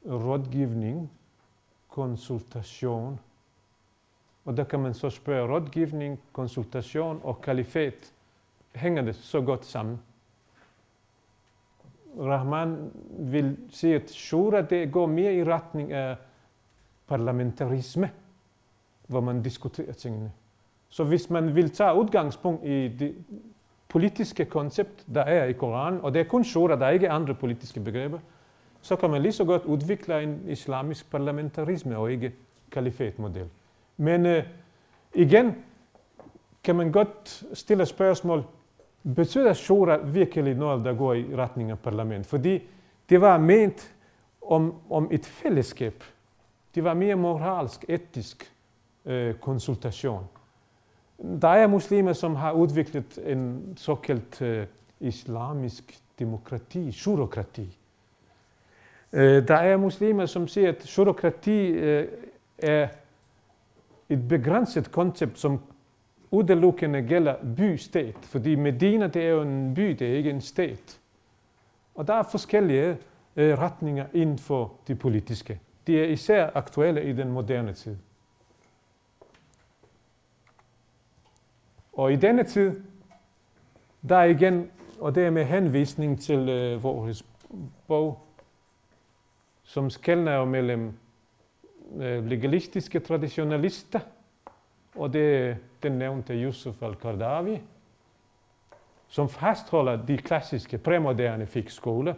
[0.05, 1.11] rådgivning,
[1.89, 3.19] konsultation.
[4.45, 8.13] Og der kan man så spørge, rådgivning, konsultation og kalifat,
[8.75, 9.99] hænger det så godt sammen?
[12.19, 16.15] Rahman vil sige, at shura det går mere i retning af
[17.07, 18.11] parlamentarisme
[19.07, 20.31] hvor man diskuterer tingene.
[20.89, 23.15] Så hvis man vil tage udgangspunkt i det
[23.87, 27.33] politiske koncept, der er i Koranen, og det er kun shura, der er ikke andre
[27.33, 28.19] politiske begreber,
[28.81, 32.33] så kan man lige så godt udvikle en islamisk parlamentarisme og ikke
[32.71, 33.49] kalifatmodel.
[33.97, 34.43] Men øh,
[35.13, 35.55] igen
[36.63, 38.43] kan man godt stille spørgsmål,
[39.15, 42.25] betyder shura virkelig noget, der går i retning af parlament?
[42.25, 42.61] Fordi
[43.09, 43.95] det var ment
[44.41, 46.03] om, om et fællesskab.
[46.75, 48.53] Det var mere moralsk, etisk
[49.05, 50.23] e, øh, konsultation.
[51.41, 54.67] Der er muslimer, som har udviklet en såkaldt øh, e,
[54.99, 57.77] islamisk demokrati, shurokrati.
[59.13, 62.07] E, øh, der er muslimer, som siger, at shurokrati øh,
[62.57, 62.87] er
[64.09, 65.59] et begrænset koncept, som
[66.31, 70.99] udelukkende gælder bystat, Fordi Medina, det er jo en by, det er ikke en stat.
[71.95, 72.97] Og der er forskellige
[73.35, 75.59] øh, retninger inden for det politiske.
[75.87, 77.95] De er især aktuelle i den moderne tid.
[81.93, 82.81] Og i denne tid,
[84.09, 87.25] der er igen, og det er med henvisning til øh, vores
[87.87, 88.19] bog,
[89.63, 90.93] som skældner mellem
[91.95, 93.99] øh, legalistiske traditionalister,
[94.95, 95.55] og det er
[95.89, 97.61] den nævnte Yusuf al-Qardawi,
[99.07, 102.15] som fastholder de klassiske præmoderne fikskole,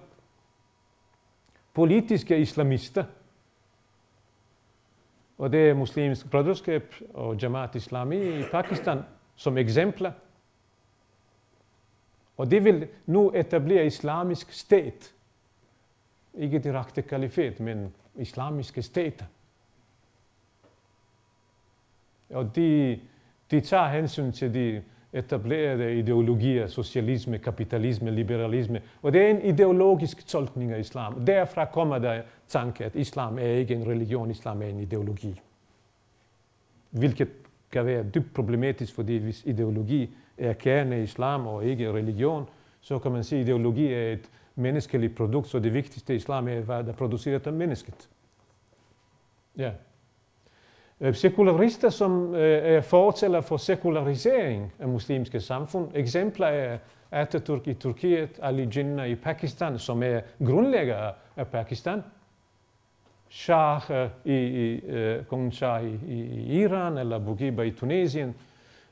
[1.74, 3.03] politiske islamister,
[5.38, 9.03] og det er muslimsk broderskab og Jamaat Islami i Pakistan
[9.36, 10.11] som eksempler.
[12.38, 15.13] Og det vil nu etablere islamisk stat.
[16.34, 19.26] Ikke direkte kalifat, men islamiske stater.
[22.30, 22.99] Og de,
[23.52, 24.82] de tager hensyn til de
[25.14, 28.82] etablerede ideologier, socialisme, kapitalisme, liberalisme.
[29.02, 31.26] Og det er en ideologisk tolkning af islam.
[31.26, 35.41] Derfra kommer der tanke, at islam er ikke en religion, islam er en ideologi.
[36.89, 37.28] Hvilket
[37.72, 42.45] kan være dybt problematisk, fordi hvis ideologi er kerne i islam og ikke religion,
[42.82, 46.47] så kan man sige, at ideologi er et menneskeligt produkt, så det vigtigste i islam
[46.47, 48.10] er, hvad der produceret af mennesket.
[49.58, 49.64] Ja.
[49.64, 49.74] Yeah.
[51.02, 55.91] Øh, sekularister, som øh, er fortæller for sekularisering af muslimske samfund.
[55.95, 56.78] Eksempler er
[57.12, 62.04] Atatürk i Turkiet, Ali Jinnah i Pakistan, som er grundlægger af Pakistan.
[63.30, 68.36] Shah øh, i, i uh, kongen Shah i, i Iran, eller Bourguiba i Tunesien.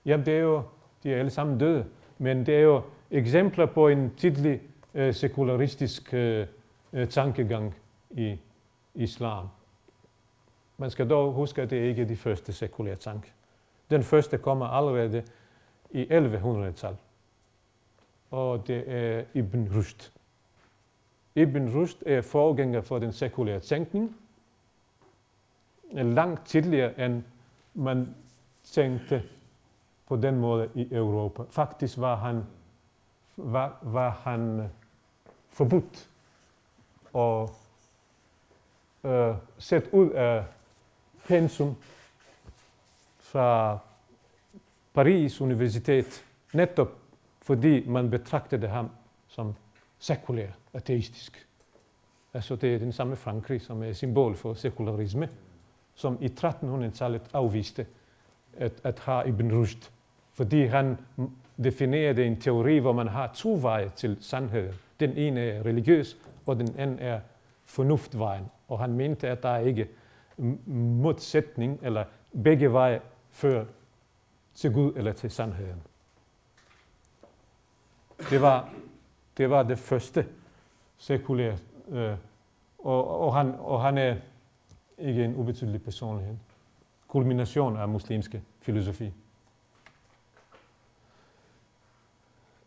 [0.05, 0.61] Jamen, det er jo,
[1.03, 1.85] de er alle sammen døde.
[2.17, 2.81] Men det er jo
[3.11, 4.61] eksempler på en tidlig
[4.93, 6.13] uh, sekularistisk
[6.93, 7.75] uh, tankegang
[8.11, 8.37] i
[8.95, 9.47] islam.
[10.77, 13.33] Man skal dog huske, at det ikke er de første sekulære tanke.
[13.89, 15.23] Den første kommer allerede
[15.91, 16.99] i 1100-tallet.
[18.31, 20.11] Og det er Ibn Rushd.
[21.35, 24.15] Ibn Rushd er forgænger for den sekulære tænkning.
[25.91, 27.23] Langt tidligere, end
[27.73, 28.15] man
[28.63, 29.23] tænkte
[30.07, 31.43] på den måde i Europa.
[31.49, 32.43] Faktisk var han,
[33.37, 34.65] var, var han øh,
[35.49, 36.09] forbudt
[37.13, 37.49] og
[39.03, 40.43] øh, sat ud af
[41.27, 41.75] pensum
[43.19, 43.77] fra
[44.93, 46.91] Paris Universitet, netop
[47.41, 48.89] fordi man betragtede ham
[49.27, 49.55] som
[49.99, 51.47] sekulær, ateistisk.
[52.33, 55.29] Altså det er den samme Frankrig, som er symbol for sekularisme,
[55.95, 57.85] som i 1300-tallet afviste
[58.57, 59.91] at, at have Ibn Rushd,
[60.33, 60.97] fordi han
[61.63, 64.73] definerede en teori, hvor man har to veje til sandheden.
[64.99, 67.19] Den ene er religiøs, og den anden er
[67.65, 68.45] fornuftvejen.
[68.67, 69.87] Og han mente, at der ikke
[70.67, 72.03] modsætning, eller
[72.43, 73.65] begge veje fører
[74.53, 75.81] til Gud eller til sandheden.
[78.29, 78.69] Det var
[79.37, 80.27] det, var det første
[80.97, 81.57] sekulære,
[81.89, 82.17] øh,
[82.79, 84.15] og, og, han, og han er
[84.97, 86.35] ikke en ubetydelig personlighed.
[87.07, 89.13] Kulmination af muslimske filosofi.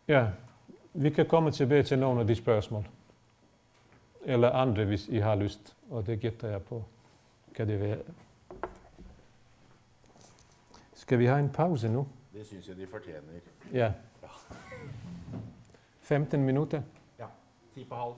[0.07, 0.27] Ja,
[0.93, 2.87] vi kan komme tilbage til nogle af de spørgsmål.
[4.21, 6.83] Eller andre, hvis I har lyst, og det gætter jeg på
[7.55, 7.97] kan det være.
[10.93, 12.07] Skal vi have en pause nu?
[12.33, 13.21] Det synes jeg de fortjener.
[13.73, 13.93] Ja.
[16.01, 16.81] 15 minutter?
[17.19, 17.25] Ja.
[17.73, 18.13] 10 på halv.